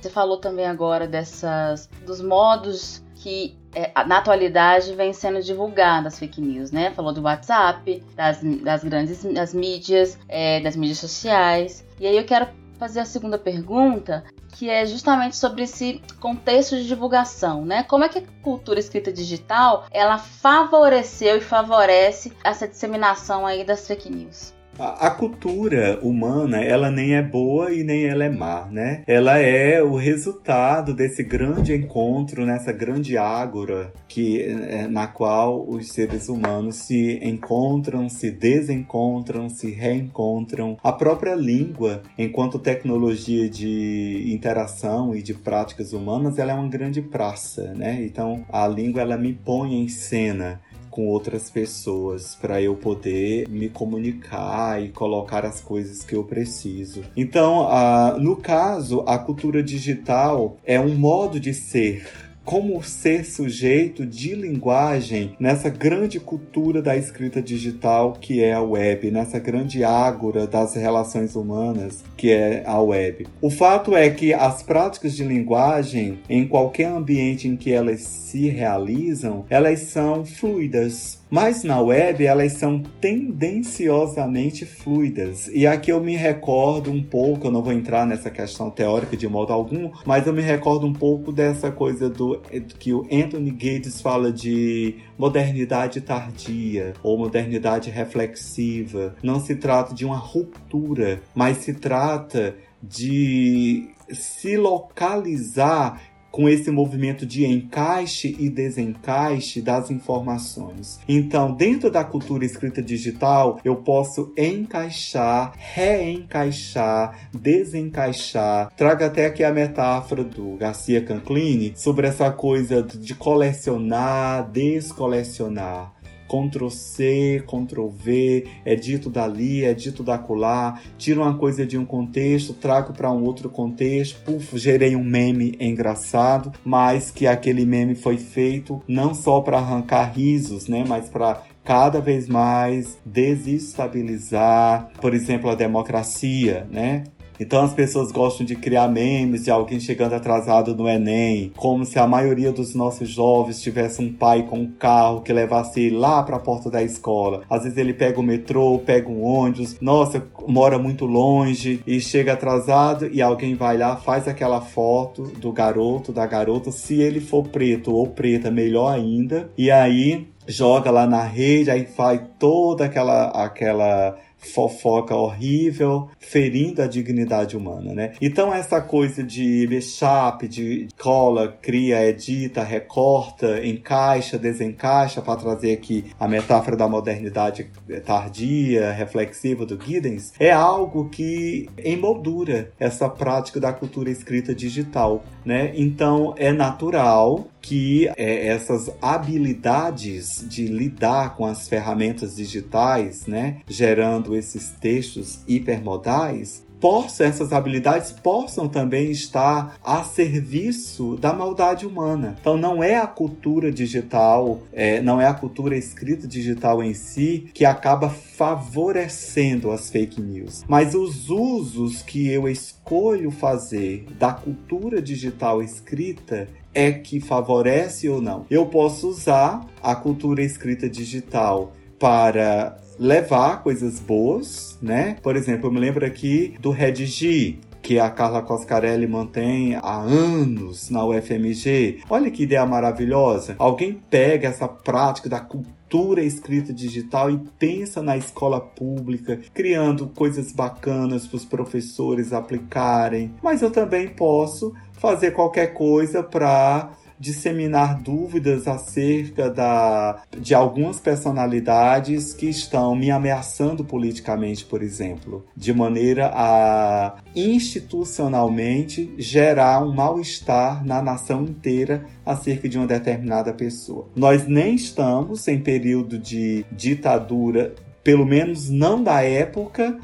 Você 0.00 0.10
falou 0.10 0.38
também 0.38 0.66
agora 0.66 1.06
dessas 1.06 1.88
dos 2.04 2.20
modos 2.20 3.02
que 3.14 3.56
é, 3.74 3.92
na 4.04 4.18
atualidade 4.18 4.94
vem 4.94 5.12
sendo 5.12 5.42
divulgadas 5.42 6.18
fake 6.18 6.40
news, 6.40 6.70
né? 6.70 6.92
Falou 6.92 7.12
do 7.12 7.22
WhatsApp, 7.22 8.02
das, 8.14 8.40
das 8.62 8.84
grandes 8.84 9.24
das 9.24 9.54
mídias, 9.54 10.18
é, 10.28 10.60
das 10.60 10.76
mídias 10.76 10.98
sociais. 10.98 11.84
E 11.98 12.06
aí 12.06 12.16
eu 12.16 12.24
quero 12.24 12.46
fazer 12.78 13.00
a 13.00 13.04
segunda 13.04 13.38
pergunta, 13.38 14.24
que 14.56 14.70
é 14.70 14.86
justamente 14.86 15.36
sobre 15.36 15.64
esse 15.64 16.00
contexto 16.20 16.76
de 16.76 16.86
divulgação, 16.86 17.64
né? 17.64 17.82
Como 17.82 18.04
é 18.04 18.08
que 18.08 18.18
a 18.18 18.22
cultura 18.42 18.80
escrita 18.80 19.12
digital 19.12 19.86
ela 19.90 20.18
favoreceu 20.18 21.36
e 21.36 21.40
favorece 21.40 22.32
essa 22.42 22.66
disseminação 22.66 23.46
aí 23.46 23.64
das 23.64 23.86
fake 23.86 24.10
news? 24.10 24.55
A, 24.78 25.10
cultura 25.10 25.98
humana, 26.02 26.62
ela 26.62 26.90
nem 26.90 27.14
é 27.14 27.22
boa 27.22 27.72
e 27.72 27.82
nem 27.82 28.04
ela 28.04 28.24
é 28.24 28.28
má, 28.28 28.66
né? 28.70 29.02
Ela 29.06 29.38
é 29.38 29.82
o 29.82 29.96
resultado 29.96 30.92
desse 30.94 31.22
grande 31.22 31.74
encontro, 31.74 32.44
nessa 32.44 32.72
grande 32.72 33.16
ágora 33.16 33.92
que, 34.06 34.42
é, 34.42 34.86
na 34.86 35.06
qual 35.06 35.66
os 35.68 35.88
seres 35.88 36.28
humanos 36.28 36.76
se 36.76 37.18
encontram, 37.22 38.08
se 38.08 38.30
desencontram, 38.30 39.48
se 39.48 39.70
reencontram. 39.70 40.76
A 40.82 40.92
própria 40.92 41.34
língua, 41.34 42.02
enquanto 42.18 42.58
tecnologia 42.58 43.48
de 43.48 44.30
interação 44.32 45.14
e 45.14 45.22
de 45.22 45.34
práticas 45.34 45.92
humanas, 45.92 46.38
ela 46.38 46.52
é 46.52 46.54
uma 46.54 46.68
grande 46.68 47.00
praça, 47.00 47.72
né? 47.74 48.04
Então, 48.04 48.44
a 48.50 48.66
língua, 48.68 49.00
ela 49.00 49.16
me 49.16 49.32
põe 49.32 49.74
em 49.74 49.88
cena 49.88 50.60
com 50.96 51.08
outras 51.08 51.50
pessoas 51.50 52.34
para 52.34 52.62
eu 52.62 52.74
poder 52.74 53.46
me 53.50 53.68
comunicar 53.68 54.82
e 54.82 54.88
colocar 54.88 55.44
as 55.44 55.60
coisas 55.60 56.02
que 56.02 56.14
eu 56.14 56.24
preciso. 56.24 57.02
Então, 57.14 57.66
uh, 57.66 58.18
no 58.18 58.34
caso, 58.34 59.04
a 59.06 59.18
cultura 59.18 59.62
digital 59.62 60.56
é 60.64 60.80
um 60.80 60.94
modo 60.94 61.38
de 61.38 61.52
ser 61.52 62.25
como 62.46 62.80
ser 62.80 63.24
sujeito 63.24 64.06
de 64.06 64.36
linguagem 64.36 65.34
nessa 65.38 65.68
grande 65.68 66.20
cultura 66.20 66.80
da 66.80 66.96
escrita 66.96 67.42
digital 67.42 68.12
que 68.12 68.42
é 68.42 68.52
a 68.52 68.62
web, 68.62 69.10
nessa 69.10 69.40
grande 69.40 69.82
ágora 69.82 70.46
das 70.46 70.76
relações 70.76 71.34
humanas 71.34 72.04
que 72.16 72.30
é 72.30 72.62
a 72.64 72.80
web. 72.80 73.26
O 73.42 73.50
fato 73.50 73.96
é 73.96 74.08
que 74.08 74.32
as 74.32 74.62
práticas 74.62 75.14
de 75.14 75.24
linguagem, 75.24 76.20
em 76.30 76.46
qualquer 76.46 76.86
ambiente 76.86 77.48
em 77.48 77.56
que 77.56 77.72
elas 77.72 78.00
se 78.02 78.48
realizam, 78.48 79.44
elas 79.50 79.80
são 79.80 80.24
fluidas. 80.24 81.18
Mas 81.28 81.64
na 81.64 81.80
web 81.80 82.24
elas 82.24 82.52
são 82.52 82.82
tendenciosamente 83.00 84.64
fluidas. 84.64 85.48
E 85.48 85.66
aqui 85.66 85.90
eu 85.90 86.00
me 86.00 86.16
recordo 86.16 86.90
um 86.90 87.02
pouco, 87.02 87.48
eu 87.48 87.50
não 87.50 87.62
vou 87.62 87.72
entrar 87.72 88.06
nessa 88.06 88.30
questão 88.30 88.70
teórica 88.70 89.16
de 89.16 89.28
modo 89.28 89.52
algum, 89.52 89.90
mas 90.04 90.26
eu 90.26 90.32
me 90.32 90.42
recordo 90.42 90.86
um 90.86 90.92
pouco 90.92 91.32
dessa 91.32 91.70
coisa 91.70 92.08
do 92.08 92.40
que 92.78 92.92
o 92.92 93.06
Anthony 93.10 93.50
Gates 93.50 94.00
fala 94.00 94.32
de 94.32 94.96
modernidade 95.18 96.00
tardia 96.00 96.94
ou 97.02 97.18
modernidade 97.18 97.90
reflexiva. 97.90 99.16
Não 99.22 99.40
se 99.40 99.56
trata 99.56 99.94
de 99.94 100.04
uma 100.04 100.16
ruptura, 100.16 101.20
mas 101.34 101.58
se 101.58 101.74
trata 101.74 102.54
de 102.82 103.88
se 104.10 104.56
localizar 104.56 106.00
com 106.36 106.50
esse 106.50 106.70
movimento 106.70 107.24
de 107.24 107.46
encaixe 107.46 108.36
e 108.38 108.50
desencaixe 108.50 109.62
das 109.62 109.90
informações. 109.90 111.00
Então, 111.08 111.54
dentro 111.54 111.90
da 111.90 112.04
cultura 112.04 112.44
escrita 112.44 112.82
digital, 112.82 113.58
eu 113.64 113.76
posso 113.76 114.34
encaixar, 114.36 115.54
reencaixar, 115.56 117.30
desencaixar. 117.32 118.70
Trago 118.76 119.02
até 119.02 119.24
aqui 119.24 119.42
a 119.42 119.50
metáfora 119.50 120.22
do 120.22 120.58
Garcia 120.58 121.02
Canclini 121.02 121.72
sobre 121.74 122.06
essa 122.06 122.30
coisa 122.30 122.82
de 122.82 123.14
colecionar, 123.14 124.50
descolecionar. 124.50 125.95
Ctrl 126.28 126.68
C, 126.68 127.42
Ctrl 127.46 127.88
V, 127.88 128.46
é 128.64 128.74
dito 128.74 129.08
dali, 129.08 129.64
é 129.64 129.72
dito 129.72 130.02
da 130.02 130.18
colar, 130.18 130.82
tiro 130.98 131.22
uma 131.22 131.36
coisa 131.36 131.66
de 131.66 131.78
um 131.78 131.84
contexto, 131.84 132.52
trago 132.52 132.92
para 132.92 133.10
um 133.10 133.22
outro 133.22 133.48
contexto, 133.48 134.20
puf, 134.24 134.58
gerei 134.58 134.96
um 134.96 135.04
meme 135.04 135.56
engraçado, 135.60 136.52
mas 136.64 137.10
que 137.10 137.26
aquele 137.26 137.64
meme 137.64 137.94
foi 137.94 138.16
feito 138.16 138.82
não 138.86 139.14
só 139.14 139.40
para 139.40 139.58
arrancar 139.58 140.12
risos, 140.12 140.68
né, 140.68 140.84
mas 140.86 141.08
para 141.08 141.42
cada 141.64 142.00
vez 142.00 142.28
mais 142.28 142.96
desestabilizar, 143.04 144.88
por 145.00 145.12
exemplo, 145.12 145.50
a 145.50 145.54
democracia, 145.56 146.66
né? 146.70 147.02
Então 147.38 147.62
as 147.62 147.74
pessoas 147.74 148.10
gostam 148.12 148.46
de 148.46 148.56
criar 148.56 148.88
memes 148.88 149.44
de 149.44 149.50
alguém 149.50 149.78
chegando 149.80 150.14
atrasado 150.14 150.74
no 150.74 150.88
Enem, 150.88 151.52
como 151.56 151.84
se 151.84 151.98
a 151.98 152.06
maioria 152.06 152.52
dos 152.52 152.74
nossos 152.74 153.08
jovens 153.08 153.60
tivesse 153.60 154.02
um 154.02 154.12
pai 154.12 154.44
com 154.44 154.60
um 154.60 154.70
carro 154.70 155.20
que 155.20 155.32
levasse 155.32 155.80
ele 155.80 155.96
lá 155.96 156.22
para 156.22 156.36
a 156.36 156.40
porta 156.40 156.70
da 156.70 156.82
escola. 156.82 157.42
Às 157.48 157.64
vezes 157.64 157.78
ele 157.78 157.92
pega 157.94 158.18
o 158.18 158.22
metrô, 158.22 158.78
pega 158.78 159.08
um 159.08 159.22
ônibus, 159.22 159.78
nossa, 159.80 160.22
mora 160.46 160.78
muito 160.78 161.04
longe 161.04 161.80
e 161.86 162.00
chega 162.00 162.32
atrasado 162.32 163.08
e 163.12 163.20
alguém 163.20 163.54
vai 163.54 163.76
lá, 163.76 163.96
faz 163.96 164.26
aquela 164.28 164.60
foto 164.60 165.22
do 165.22 165.52
garoto, 165.52 166.12
da 166.12 166.26
garota, 166.26 166.70
se 166.70 167.00
ele 167.00 167.20
for 167.20 167.46
preto 167.48 167.94
ou 167.94 168.06
preta, 168.06 168.50
melhor 168.50 168.92
ainda. 168.92 169.50
E 169.56 169.70
aí 169.70 170.26
joga 170.48 170.90
lá 170.90 171.06
na 171.06 171.22
rede, 171.22 171.70
aí 171.70 171.84
faz 171.86 172.20
toda 172.38 172.84
aquela 172.84 173.28
aquela 173.30 174.16
fofoca 174.38 175.14
horrível, 175.14 176.08
ferindo 176.18 176.82
a 176.82 176.86
dignidade 176.86 177.56
humana, 177.56 177.94
né? 177.94 178.12
Então 178.20 178.54
essa 178.54 178.80
coisa 178.80 179.22
de 179.22 179.68
mashup, 179.70 180.46
de 180.48 180.88
cola, 180.98 181.56
cria, 181.60 182.06
edita, 182.06 182.62
recorta, 182.62 183.64
encaixa, 183.66 184.38
desencaixa, 184.38 185.20
para 185.20 185.40
trazer 185.40 185.72
aqui 185.72 186.06
a 186.18 186.28
metáfora 186.28 186.76
da 186.76 186.88
modernidade 186.88 187.70
tardia, 188.04 188.92
reflexiva 188.92 189.66
do 189.66 189.78
Giddens, 189.82 190.32
é 190.38 190.50
algo 190.50 191.08
que 191.08 191.68
emoldura 191.78 192.70
essa 192.78 193.08
prática 193.08 193.60
da 193.60 193.72
cultura 193.72 194.10
escrita 194.10 194.54
digital, 194.54 195.24
né? 195.44 195.72
Então 195.74 196.34
é 196.36 196.52
natural 196.52 197.46
que 197.66 198.08
é, 198.16 198.46
essas 198.46 198.88
habilidades 199.02 200.44
de 200.48 200.68
lidar 200.68 201.34
com 201.34 201.44
as 201.44 201.68
ferramentas 201.68 202.36
digitais, 202.36 203.26
né, 203.26 203.58
gerando 203.66 204.36
esses 204.36 204.70
textos 204.80 205.40
hipermodais, 205.48 206.64
possam, 206.80 207.26
essas 207.26 207.52
habilidades 207.52 208.12
possam 208.12 208.68
também 208.68 209.10
estar 209.10 209.76
a 209.84 210.02
serviço 210.02 211.16
da 211.16 211.32
maldade 211.32 211.86
humana. 211.86 212.36
Então 212.40 212.56
não 212.56 212.82
é 212.82 212.96
a 212.96 213.06
cultura 213.06 213.70
digital, 213.70 214.60
é, 214.72 215.00
não 215.00 215.20
é 215.20 215.26
a 215.26 215.34
cultura 215.34 215.76
escrita 215.76 216.26
digital 216.26 216.82
em 216.82 216.94
si 216.94 217.50
que 217.52 217.64
acaba 217.64 218.08
favorecendo 218.08 219.70
as 219.70 219.90
fake 219.90 220.20
news, 220.20 220.64
mas 220.68 220.94
os 220.94 221.30
usos 221.30 222.02
que 222.02 222.28
eu 222.28 222.48
escolho 222.48 223.30
fazer 223.30 224.06
da 224.18 224.32
cultura 224.32 225.00
digital 225.00 225.62
escrita 225.62 226.48
é 226.74 226.92
que 226.92 227.20
favorece 227.20 228.08
ou 228.08 228.20
não. 228.20 228.44
Eu 228.50 228.66
posso 228.66 229.08
usar 229.08 229.66
a 229.82 229.94
cultura 229.94 230.42
escrita 230.42 230.88
digital 230.88 231.72
para 231.98 232.76
levar 232.98 233.62
coisas 233.62 234.00
boas, 234.00 234.78
né? 234.80 235.16
Por 235.22 235.36
exemplo, 235.36 235.68
eu 235.68 235.72
me 235.72 235.80
lembro 235.80 236.04
aqui 236.04 236.54
do 236.60 236.70
Redigir, 236.70 237.58
que 237.86 238.00
a 238.00 238.10
Carla 238.10 238.42
Coscarelli 238.42 239.06
mantém 239.06 239.76
há 239.76 240.00
anos 240.00 240.90
na 240.90 241.04
UFMG. 241.04 242.00
Olha 242.10 242.32
que 242.32 242.42
ideia 242.42 242.66
maravilhosa. 242.66 243.54
Alguém 243.60 244.02
pega 244.10 244.48
essa 244.48 244.66
prática 244.66 245.28
da 245.28 245.38
cultura 245.38 246.20
escrita 246.20 246.72
digital 246.72 247.30
e 247.30 247.38
pensa 247.60 248.02
na 248.02 248.16
escola 248.16 248.60
pública, 248.60 249.38
criando 249.54 250.08
coisas 250.08 250.50
bacanas 250.50 251.28
para 251.28 251.36
os 251.36 251.44
professores 251.44 252.32
aplicarem. 252.32 253.32
Mas 253.40 253.62
eu 253.62 253.70
também 253.70 254.08
posso 254.08 254.74
fazer 254.94 255.30
qualquer 255.30 255.72
coisa 255.72 256.24
para 256.24 256.90
disseminar 257.18 258.00
dúvidas 258.02 258.68
acerca 258.68 259.50
da, 259.50 260.22
de 260.38 260.54
algumas 260.54 261.00
personalidades 261.00 262.32
que 262.32 262.46
estão 262.46 262.94
me 262.94 263.10
ameaçando 263.10 263.84
politicamente, 263.84 264.64
por 264.64 264.82
exemplo, 264.82 265.44
de 265.56 265.72
maneira 265.72 266.30
a 266.34 267.16
institucionalmente 267.34 269.14
gerar 269.18 269.82
um 269.82 269.94
mal-estar 269.94 270.84
na 270.84 271.02
nação 271.02 271.42
inteira 271.44 272.04
acerca 272.24 272.68
de 272.68 272.78
uma 272.78 272.86
determinada 272.86 273.52
pessoa. 273.52 274.08
Nós 274.14 274.46
nem 274.46 274.74
estamos 274.74 275.46
em 275.48 275.58
período 275.58 276.18
de 276.18 276.64
ditadura, 276.70 277.74
pelo 278.02 278.26
menos 278.26 278.68
não 278.70 279.02
da 279.02 279.22
época 279.22 279.98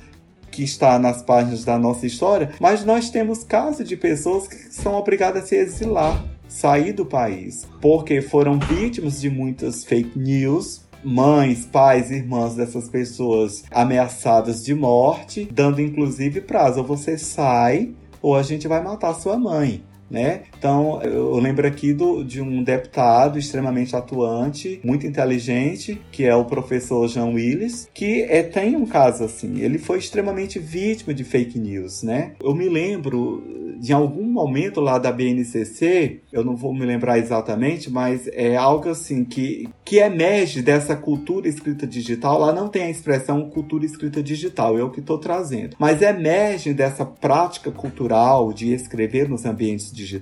que 0.51 0.63
está 0.63 0.99
nas 0.99 1.23
páginas 1.23 1.65
da 1.65 1.79
nossa 1.79 2.07
história, 2.07 2.51
mas 2.61 2.85
nós 2.85 3.11
temos 3.11 3.43
casos 3.43 3.89
de 3.89 3.97
pessoas 3.97 4.47
que 4.47 4.55
são 4.73 4.95
obrigadas 4.95 5.45
a 5.45 5.47
se 5.47 5.57
exilar 5.57 6.23
sair 6.53 6.93
do 6.93 7.07
país, 7.07 7.67
porque 7.81 8.21
foram 8.21 8.59
vítimas 8.59 9.21
de 9.21 9.31
muitas 9.31 9.85
fake 9.85 10.19
news, 10.19 10.85
mães, 11.03 11.67
pais, 11.67 12.11
irmãs 12.11 12.55
dessas 12.55 12.89
pessoas 12.89 13.65
ameaçadas 13.71 14.65
de 14.65 14.75
morte, 14.75 15.49
dando 15.51 15.81
inclusive 15.81 16.41
prazo: 16.41 16.81
ou 16.81 16.87
você 16.87 17.19
sai 17.19 17.95
ou 18.21 18.37
a 18.37 18.43
gente 18.43 18.69
vai 18.69 18.83
matar 18.83 19.15
sua 19.15 19.37
mãe 19.37 19.83
né? 20.13 20.43
Então, 20.59 21.01
eu 21.03 21.39
lembro 21.39 21.67
aqui 21.67 21.95
do, 21.95 22.23
de 22.23 22.43
um 22.43 22.63
deputado 22.63 23.39
extremamente 23.39 23.97
atuante, 23.97 24.79
muito 24.85 25.07
inteligente, 25.07 25.99
que 26.13 26.25
é 26.25 26.37
o 26.37 26.45
professor 26.45 27.09
Jean 27.09 27.29
Willis, 27.29 27.89
que 27.95 28.23
é, 28.25 28.43
tem 28.43 28.77
um 28.77 28.85
caso 28.85 29.25
assim. 29.25 29.61
Ele 29.61 29.79
foi 29.79 29.99
extremamente 29.99 30.59
vítima 30.59 31.15
de 31.15 31.25
fake 31.25 31.59
news, 31.59 32.03
né? 32.03 32.35
Eu 32.45 32.55
me 32.55 32.69
lembro 32.69 33.43
de 33.83 33.93
algum 33.93 34.31
momento 34.31 34.81
lá 34.81 34.97
da 34.97 35.11
BNCC, 35.11 36.21
eu 36.33 36.45
não 36.45 36.55
vou 36.55 36.73
me 36.73 36.87
lembrar 36.87 37.19
exatamente, 37.19 37.91
mas 37.91 38.29
é 38.33 38.57
algo 38.57 38.89
assim 38.89 39.25
que, 39.25 39.69
que 39.85 39.97
emerge 39.97 40.63
dessa 40.63 40.95
cultura 40.95 41.49
escrita 41.49 41.87
digital. 41.87 42.39
Lá 42.39 42.53
não 42.53 42.69
tem 42.69 42.85
a 42.85 42.91
expressão 42.91 43.51
cultura 43.51 43.85
escrita 43.85 44.23
digital, 44.23 44.79
é 44.79 44.85
o 44.85 44.91
que 44.91 45.01
estou 45.01 45.19
trazendo. 45.19 45.77
Mas 45.79 46.01
emerge 46.01 46.73
dessa 46.73 47.05
prática 47.05 47.73
cultural 47.73 48.53
de 48.53 48.73
escrever 48.73 49.29
nos 49.29 49.45
ambientes 49.45 49.91
digitais 49.93 50.13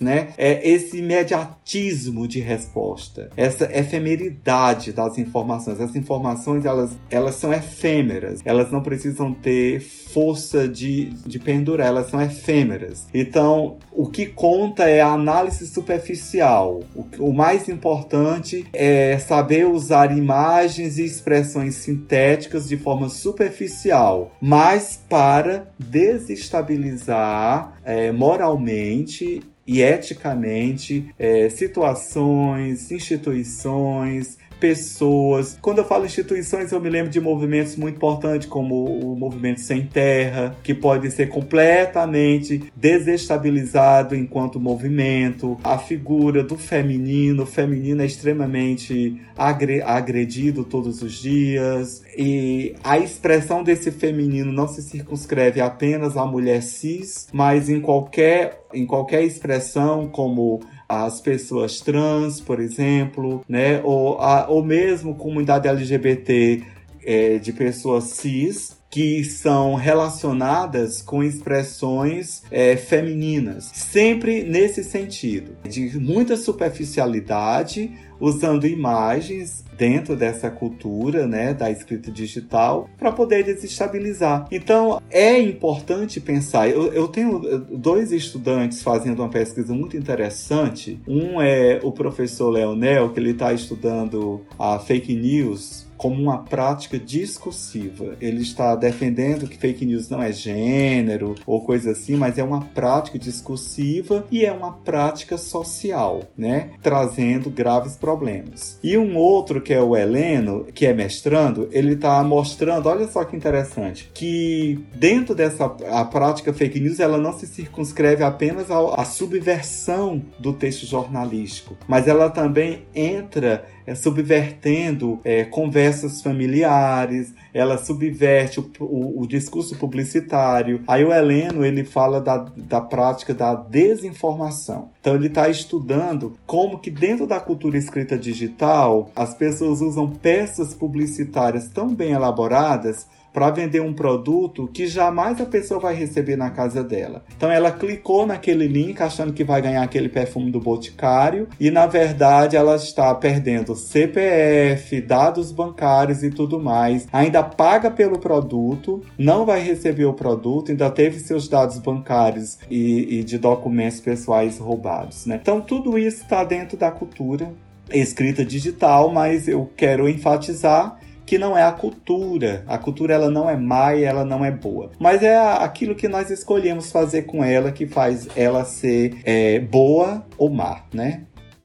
né? 0.00 0.28
É 0.36 0.68
esse 0.68 0.98
imediatismo 0.98 2.26
de 2.26 2.40
resposta, 2.40 3.30
essa 3.36 3.64
efemeridade 3.76 4.92
das 4.92 5.18
informações. 5.18 5.80
As 5.80 5.94
informações 5.94 6.64
elas, 6.64 6.96
elas 7.10 7.36
são 7.36 7.52
efêmeras, 7.52 8.40
elas 8.44 8.70
não 8.70 8.82
precisam 8.82 9.32
ter 9.32 9.80
força 9.80 10.68
de, 10.68 11.06
de 11.26 11.38
pendurar, 11.38 11.88
elas 11.88 12.10
são 12.10 12.20
efêmeras. 12.20 12.97
Então, 13.12 13.78
o 13.92 14.06
que 14.06 14.26
conta 14.26 14.88
é 14.88 15.00
a 15.00 15.12
análise 15.12 15.66
superficial. 15.66 16.80
O, 16.94 17.30
o 17.30 17.32
mais 17.32 17.68
importante 17.68 18.66
é 18.72 19.18
saber 19.18 19.66
usar 19.66 20.16
imagens 20.16 20.98
e 20.98 21.04
expressões 21.04 21.74
sintéticas 21.76 22.68
de 22.68 22.76
forma 22.76 23.08
superficial, 23.08 24.32
mas 24.40 25.02
para 25.08 25.68
desestabilizar 25.78 27.78
é, 27.84 28.12
moralmente 28.12 29.42
e 29.66 29.82
eticamente 29.82 31.12
é, 31.18 31.48
situações, 31.50 32.90
instituições, 32.90 34.38
pessoas. 34.58 35.58
Quando 35.60 35.78
eu 35.78 35.84
falo 35.84 36.06
instituições, 36.06 36.72
eu 36.72 36.80
me 36.80 36.90
lembro 36.90 37.10
de 37.10 37.20
movimentos 37.20 37.76
muito 37.76 37.96
importantes, 37.96 38.48
como 38.48 38.84
o 38.84 39.16
movimento 39.16 39.60
Sem 39.60 39.82
Terra, 39.82 40.56
que 40.62 40.74
pode 40.74 41.10
ser 41.10 41.28
completamente 41.28 42.70
desestabilizado 42.74 44.14
enquanto 44.14 44.60
movimento. 44.60 45.58
A 45.62 45.78
figura 45.78 46.42
do 46.42 46.56
feminino, 46.56 47.42
o 47.42 47.46
feminino 47.46 48.02
é 48.02 48.06
extremamente 48.06 49.20
agredido 49.36 50.64
todos 50.64 51.02
os 51.02 51.14
dias. 51.14 52.02
E 52.16 52.74
a 52.82 52.98
expressão 52.98 53.62
desse 53.62 53.90
feminino 53.90 54.52
não 54.52 54.66
se 54.66 54.82
circunscreve 54.82 55.60
apenas 55.60 56.16
à 56.16 56.26
mulher 56.26 56.62
cis, 56.62 57.28
mas 57.32 57.68
em 57.68 57.80
qualquer, 57.80 58.64
em 58.74 58.84
qualquer 58.84 59.22
expressão, 59.22 60.08
como 60.08 60.60
as 60.88 61.20
pessoas 61.20 61.80
trans, 61.80 62.40
por 62.40 62.60
exemplo, 62.60 63.44
né? 63.48 63.80
Ou, 63.84 64.18
a, 64.18 64.48
ou 64.48 64.64
mesmo 64.64 65.14
comunidade 65.14 65.68
LGBT 65.68 66.62
é, 67.04 67.38
de 67.38 67.52
pessoas 67.52 68.04
cis, 68.04 68.77
que 68.98 69.22
são 69.22 69.76
relacionadas 69.76 71.00
com 71.00 71.22
expressões 71.22 72.42
é, 72.50 72.76
femininas, 72.76 73.70
sempre 73.72 74.42
nesse 74.42 74.82
sentido, 74.82 75.52
de 75.62 75.96
muita 76.00 76.36
superficialidade, 76.36 77.92
usando 78.18 78.66
imagens 78.66 79.64
dentro 79.76 80.16
dessa 80.16 80.50
cultura, 80.50 81.28
né, 81.28 81.54
da 81.54 81.70
escrita 81.70 82.10
digital, 82.10 82.90
para 82.98 83.12
poder 83.12 83.44
desestabilizar. 83.44 84.48
Então, 84.50 85.00
é 85.08 85.38
importante 85.40 86.20
pensar. 86.20 86.68
Eu, 86.68 86.92
eu, 86.92 87.06
tenho 87.06 87.38
dois 87.70 88.10
estudantes 88.10 88.82
fazendo 88.82 89.20
uma 89.20 89.28
pesquisa 89.28 89.72
muito 89.72 89.96
interessante. 89.96 91.00
Um 91.06 91.40
é 91.40 91.78
o 91.84 91.92
professor 91.92 92.50
Leonel, 92.50 93.10
que 93.10 93.20
ele 93.20 93.30
está 93.30 93.52
estudando 93.52 94.40
a 94.58 94.80
fake 94.80 95.14
news 95.14 95.86
como 95.98 96.22
uma 96.22 96.38
prática 96.38 96.98
discursiva. 96.98 98.16
Ele 98.20 98.40
está 98.40 98.74
defendendo 98.76 99.48
que 99.48 99.58
fake 99.58 99.84
news 99.84 100.08
não 100.08 100.22
é 100.22 100.32
gênero 100.32 101.34
ou 101.44 101.60
coisa 101.60 101.90
assim, 101.90 102.16
mas 102.16 102.38
é 102.38 102.42
uma 102.42 102.62
prática 102.62 103.18
discursiva 103.18 104.24
e 104.30 104.46
é 104.46 104.52
uma 104.52 104.72
prática 104.72 105.36
social, 105.36 106.22
né? 106.36 106.70
Trazendo 106.80 107.50
graves 107.50 107.96
problemas. 107.96 108.78
E 108.82 108.96
um 108.96 109.16
outro 109.16 109.60
que 109.60 109.74
é 109.74 109.82
o 109.82 109.96
Heleno, 109.96 110.66
que 110.72 110.86
é 110.86 110.94
mestrando, 110.94 111.68
ele 111.72 111.94
está 111.94 112.22
mostrando, 112.22 112.88
olha 112.88 113.08
só 113.08 113.24
que 113.24 113.36
interessante, 113.36 114.08
que 114.14 114.78
dentro 114.94 115.34
dessa 115.34 115.64
a 115.90 116.04
prática 116.04 116.52
fake 116.52 116.78
news, 116.78 117.00
ela 117.00 117.18
não 117.18 117.32
se 117.32 117.46
circunscreve 117.46 118.22
apenas 118.22 118.70
à 118.70 119.04
subversão 119.04 120.22
do 120.38 120.52
texto 120.52 120.86
jornalístico, 120.86 121.76
mas 121.88 122.06
ela 122.06 122.30
também 122.30 122.84
entra 122.94 123.64
é, 123.84 123.94
subvertendo 123.94 125.18
é, 125.24 125.44
conversas 125.44 125.87
familiares, 126.22 127.34
ela 127.52 127.78
subverte 127.78 128.60
o, 128.60 128.70
o, 128.80 129.22
o, 129.22 129.26
discurso 129.26 129.76
publicitário. 129.76 130.82
Aí 130.86 131.04
o 131.04 131.12
Heleno 131.12 131.64
ele 131.64 131.84
fala 131.84 132.20
da, 132.20 132.46
da 132.56 132.80
prática 132.80 133.34
da 133.34 133.54
desinformação. 133.54 134.90
Então 135.00 135.14
ele 135.14 135.28
está 135.28 135.48
estudando 135.48 136.36
como 136.46 136.78
que 136.78 136.90
dentro 136.90 137.26
da 137.26 137.40
cultura 137.40 137.76
escrita 137.76 138.16
digital 138.18 139.10
as 139.14 139.34
pessoas 139.34 139.80
usam 139.80 140.10
peças 140.10 140.74
publicitárias 140.74 141.68
tão 141.68 141.94
bem 141.94 142.12
elaboradas 142.12 143.06
para 143.38 143.50
vender 143.50 143.80
um 143.80 143.94
produto 143.94 144.68
que 144.74 144.88
jamais 144.88 145.40
a 145.40 145.46
pessoa 145.46 145.78
vai 145.78 145.94
receber 145.94 146.34
na 146.34 146.50
casa 146.50 146.82
dela. 146.82 147.22
Então 147.36 147.48
ela 147.48 147.70
clicou 147.70 148.26
naquele 148.26 148.66
link 148.66 149.00
achando 149.00 149.32
que 149.32 149.44
vai 149.44 149.62
ganhar 149.62 149.84
aquele 149.84 150.08
perfume 150.08 150.50
do 150.50 150.58
Boticário 150.58 151.46
e 151.60 151.70
na 151.70 151.86
verdade 151.86 152.56
ela 152.56 152.74
está 152.74 153.14
perdendo 153.14 153.76
CPF, 153.76 155.00
dados 155.02 155.52
bancários 155.52 156.24
e 156.24 156.30
tudo 156.30 156.58
mais. 156.58 157.06
Ainda 157.12 157.44
paga 157.44 157.92
pelo 157.92 158.18
produto, 158.18 159.04
não 159.16 159.46
vai 159.46 159.60
receber 159.60 160.06
o 160.06 160.14
produto, 160.14 160.72
ainda 160.72 160.90
teve 160.90 161.20
seus 161.20 161.46
dados 161.46 161.78
bancários 161.78 162.58
e, 162.68 163.20
e 163.20 163.22
de 163.22 163.38
documentos 163.38 164.00
pessoais 164.00 164.58
roubados, 164.58 165.26
né? 165.26 165.38
Então 165.40 165.60
tudo 165.60 165.96
isso 165.96 166.24
está 166.24 166.42
dentro 166.42 166.76
da 166.76 166.90
cultura 166.90 167.52
escrita 167.88 168.44
digital, 168.44 169.10
mas 169.12 169.46
eu 169.46 169.70
quero 169.76 170.08
enfatizar 170.08 170.98
que 171.28 171.36
não 171.36 171.56
é 171.56 171.62
a 171.62 171.72
cultura. 171.72 172.64
A 172.66 172.78
cultura 172.78 173.12
ela 173.12 173.30
não 173.30 173.50
é 173.50 173.54
má 173.54 173.94
e 173.94 174.02
ela 174.02 174.24
não 174.24 174.42
é 174.42 174.50
boa. 174.50 174.90
Mas 174.98 175.22
é 175.22 175.36
aquilo 175.36 175.94
que 175.94 176.08
nós 176.08 176.30
escolhemos 176.30 176.90
fazer 176.90 177.22
com 177.22 177.44
ela 177.44 177.70
que 177.70 177.86
faz 177.86 178.26
ela 178.34 178.64
ser 178.64 179.20
é, 179.24 179.60
boa 179.60 180.24
ou 180.38 180.48
má, 180.48 180.84
né? 180.92 181.24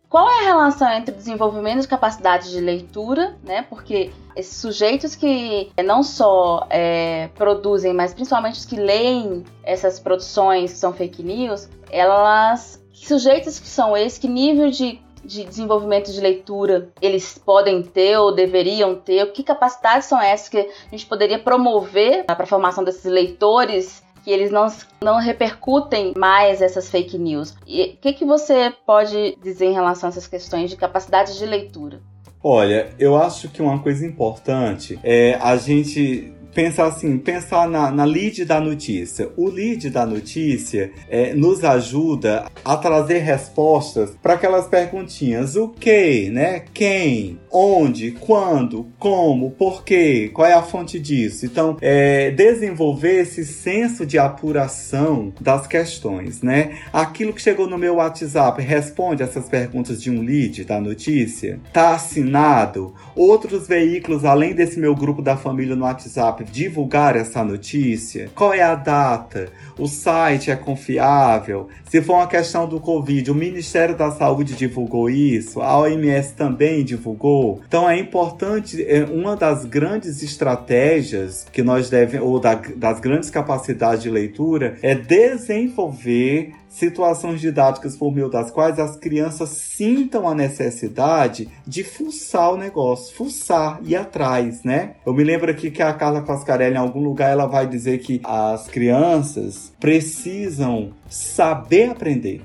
Qual 0.09 0.29
é 0.29 0.41
a 0.41 0.47
relação 0.47 0.91
entre 0.91 1.15
desenvolvimento 1.15 1.81
de 1.81 1.87
capacidade 1.87 2.51
de 2.51 2.59
leitura, 2.59 3.37
né? 3.41 3.65
Porque 3.69 4.11
esses 4.35 4.57
sujeitos 4.57 5.15
que 5.15 5.71
não 5.83 6.03
só 6.03 6.67
é, 6.69 7.29
produzem, 7.33 7.93
mas 7.93 8.13
principalmente 8.13 8.59
os 8.59 8.65
que 8.65 8.75
leem 8.75 9.45
essas 9.63 9.97
produções 9.97 10.73
que 10.73 10.77
são 10.77 10.93
fake 10.93 11.23
news, 11.23 11.69
elas. 11.89 12.83
Que 12.91 13.07
sujeitos 13.07 13.59
que 13.59 13.67
são 13.67 13.97
esses? 13.97 14.19
Que 14.19 14.27
nível 14.27 14.69
de 14.69 15.01
de 15.23 15.43
desenvolvimento 15.43 16.11
de 16.11 16.19
leitura 16.19 16.89
eles 17.01 17.37
podem 17.37 17.81
ter 17.81 18.17
ou 18.17 18.33
deveriam 18.33 18.95
ter? 18.95 19.31
Que 19.31 19.43
capacidades 19.43 20.07
são 20.07 20.21
essas 20.21 20.49
que 20.49 20.57
a 20.57 20.89
gente 20.91 21.05
poderia 21.05 21.39
promover 21.39 22.25
para 22.25 22.43
a 22.43 22.47
formação 22.47 22.83
desses 22.83 23.05
leitores 23.05 24.03
que 24.23 24.31
eles 24.31 24.51
não, 24.51 24.67
não 25.03 25.19
repercutem 25.19 26.13
mais 26.17 26.61
essas 26.61 26.89
fake 26.89 27.17
news. 27.17 27.55
E 27.67 27.83
o 27.83 27.97
que, 27.97 28.13
que 28.13 28.25
você 28.25 28.73
pode 28.85 29.37
dizer 29.43 29.65
em 29.65 29.73
relação 29.73 30.07
a 30.07 30.11
essas 30.11 30.27
questões 30.27 30.69
de 30.69 30.77
capacidade 30.77 31.37
de 31.37 31.45
leitura? 31.45 32.01
Olha, 32.41 32.93
eu 32.97 33.15
acho 33.15 33.49
que 33.49 33.61
uma 33.61 33.79
coisa 33.79 34.05
importante 34.05 34.99
é 35.03 35.35
a 35.41 35.55
gente 35.55 36.33
pensar 36.53 36.87
assim, 36.87 37.17
pensar 37.17 37.67
na, 37.67 37.91
na 37.91 38.03
lead 38.03 38.45
da 38.45 38.59
notícia. 38.59 39.29
O 39.35 39.49
lead 39.49 39.89
da 39.89 40.05
notícia 40.05 40.91
é, 41.09 41.33
nos 41.33 41.63
ajuda 41.63 42.45
a 42.63 42.77
trazer 42.77 43.19
respostas 43.19 44.11
para 44.21 44.33
aquelas 44.33 44.67
perguntinhas: 44.67 45.55
o 45.55 45.69
que, 45.69 46.29
né? 46.29 46.63
Quem, 46.73 47.39
onde, 47.51 48.11
quando, 48.11 48.87
como, 48.97 49.51
por 49.51 49.83
quê, 49.83 50.29
qual 50.33 50.47
é 50.47 50.53
a 50.53 50.61
fonte 50.61 50.99
disso. 50.99 51.45
Então, 51.45 51.77
é, 51.81 52.31
desenvolver 52.31 53.21
esse 53.21 53.45
senso 53.45 54.05
de 54.05 54.17
apuração 54.17 55.33
das 55.39 55.67
questões, 55.67 56.41
né? 56.41 56.77
Aquilo 56.91 57.33
que 57.33 57.41
chegou 57.41 57.67
no 57.67 57.77
meu 57.77 57.95
WhatsApp 57.95 58.61
responde 58.61 59.23
essas 59.23 59.49
perguntas 59.49 60.01
de 60.01 60.09
um 60.09 60.21
lead 60.21 60.63
da 60.65 60.79
notícia? 60.79 61.59
Tá 61.71 61.93
assinado? 61.93 62.93
Outros 63.15 63.67
veículos 63.67 64.25
além 64.25 64.53
desse 64.53 64.79
meu 64.79 64.95
grupo 64.95 65.21
da 65.21 65.37
família 65.37 65.75
no 65.75 65.85
WhatsApp 65.85 66.42
divulgar 66.43 67.15
essa 67.15 67.43
notícia? 67.43 68.29
Qual 68.35 68.53
é 68.53 68.61
a 68.61 68.75
data? 68.75 69.49
O 69.77 69.87
site 69.87 70.51
é 70.51 70.55
confiável? 70.55 71.67
Se 71.89 72.01
for 72.01 72.15
uma 72.15 72.27
questão 72.27 72.67
do 72.67 72.79
Covid, 72.79 73.31
o 73.31 73.35
Ministério 73.35 73.95
da 73.95 74.11
Saúde 74.11 74.53
divulgou 74.53 75.09
isso? 75.09 75.61
A 75.61 75.77
OMS 75.79 76.33
também 76.33 76.83
divulgou? 76.83 77.61
Então 77.67 77.89
é 77.89 77.97
importante, 77.97 78.83
é 78.83 79.03
uma 79.03 79.35
das 79.35 79.65
grandes 79.65 80.21
estratégias 80.21 81.45
que 81.51 81.63
nós 81.63 81.89
devemos, 81.89 82.27
ou 82.27 82.39
da, 82.39 82.55
das 82.75 82.99
grandes 82.99 83.29
capacidades 83.29 84.03
de 84.03 84.09
leitura, 84.09 84.77
é 84.81 84.95
desenvolver 84.95 86.53
situações 86.73 87.39
didáticas 87.39 87.95
por 87.95 88.11
meio 88.11 88.29
das 88.29 88.49
quais 88.49 88.79
as 88.79 88.97
crianças 88.97 89.49
sintam 89.49 90.27
a 90.27 90.33
necessidade 90.33 91.47
de 91.65 91.83
fuçar 91.83 92.51
o 92.51 92.57
negócio, 92.57 93.15
fuçar, 93.15 93.79
ir 93.83 93.95
atrás, 93.95 94.63
né? 94.63 94.95
Eu 95.05 95.13
me 95.13 95.23
lembro 95.23 95.51
aqui 95.51 95.69
que 95.69 95.83
a 95.83 95.93
Carla 95.93 96.23
Pascarelli, 96.23 96.75
em 96.75 96.79
algum 96.79 97.03
lugar, 97.03 97.31
ela 97.31 97.45
vai 97.45 97.67
dizer 97.67 97.99
que 97.99 98.19
as 98.23 98.67
crianças 98.67 99.71
precisam 99.79 100.91
saber 101.07 101.91
aprender. 101.91 102.41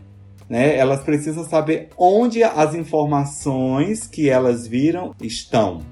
Né? 0.48 0.76
Elas 0.76 1.00
precisam 1.00 1.44
saber 1.44 1.88
onde 1.96 2.42
as 2.42 2.74
informações 2.74 4.06
que 4.06 4.28
elas 4.30 4.66
viram 4.66 5.14
estão 5.20 5.82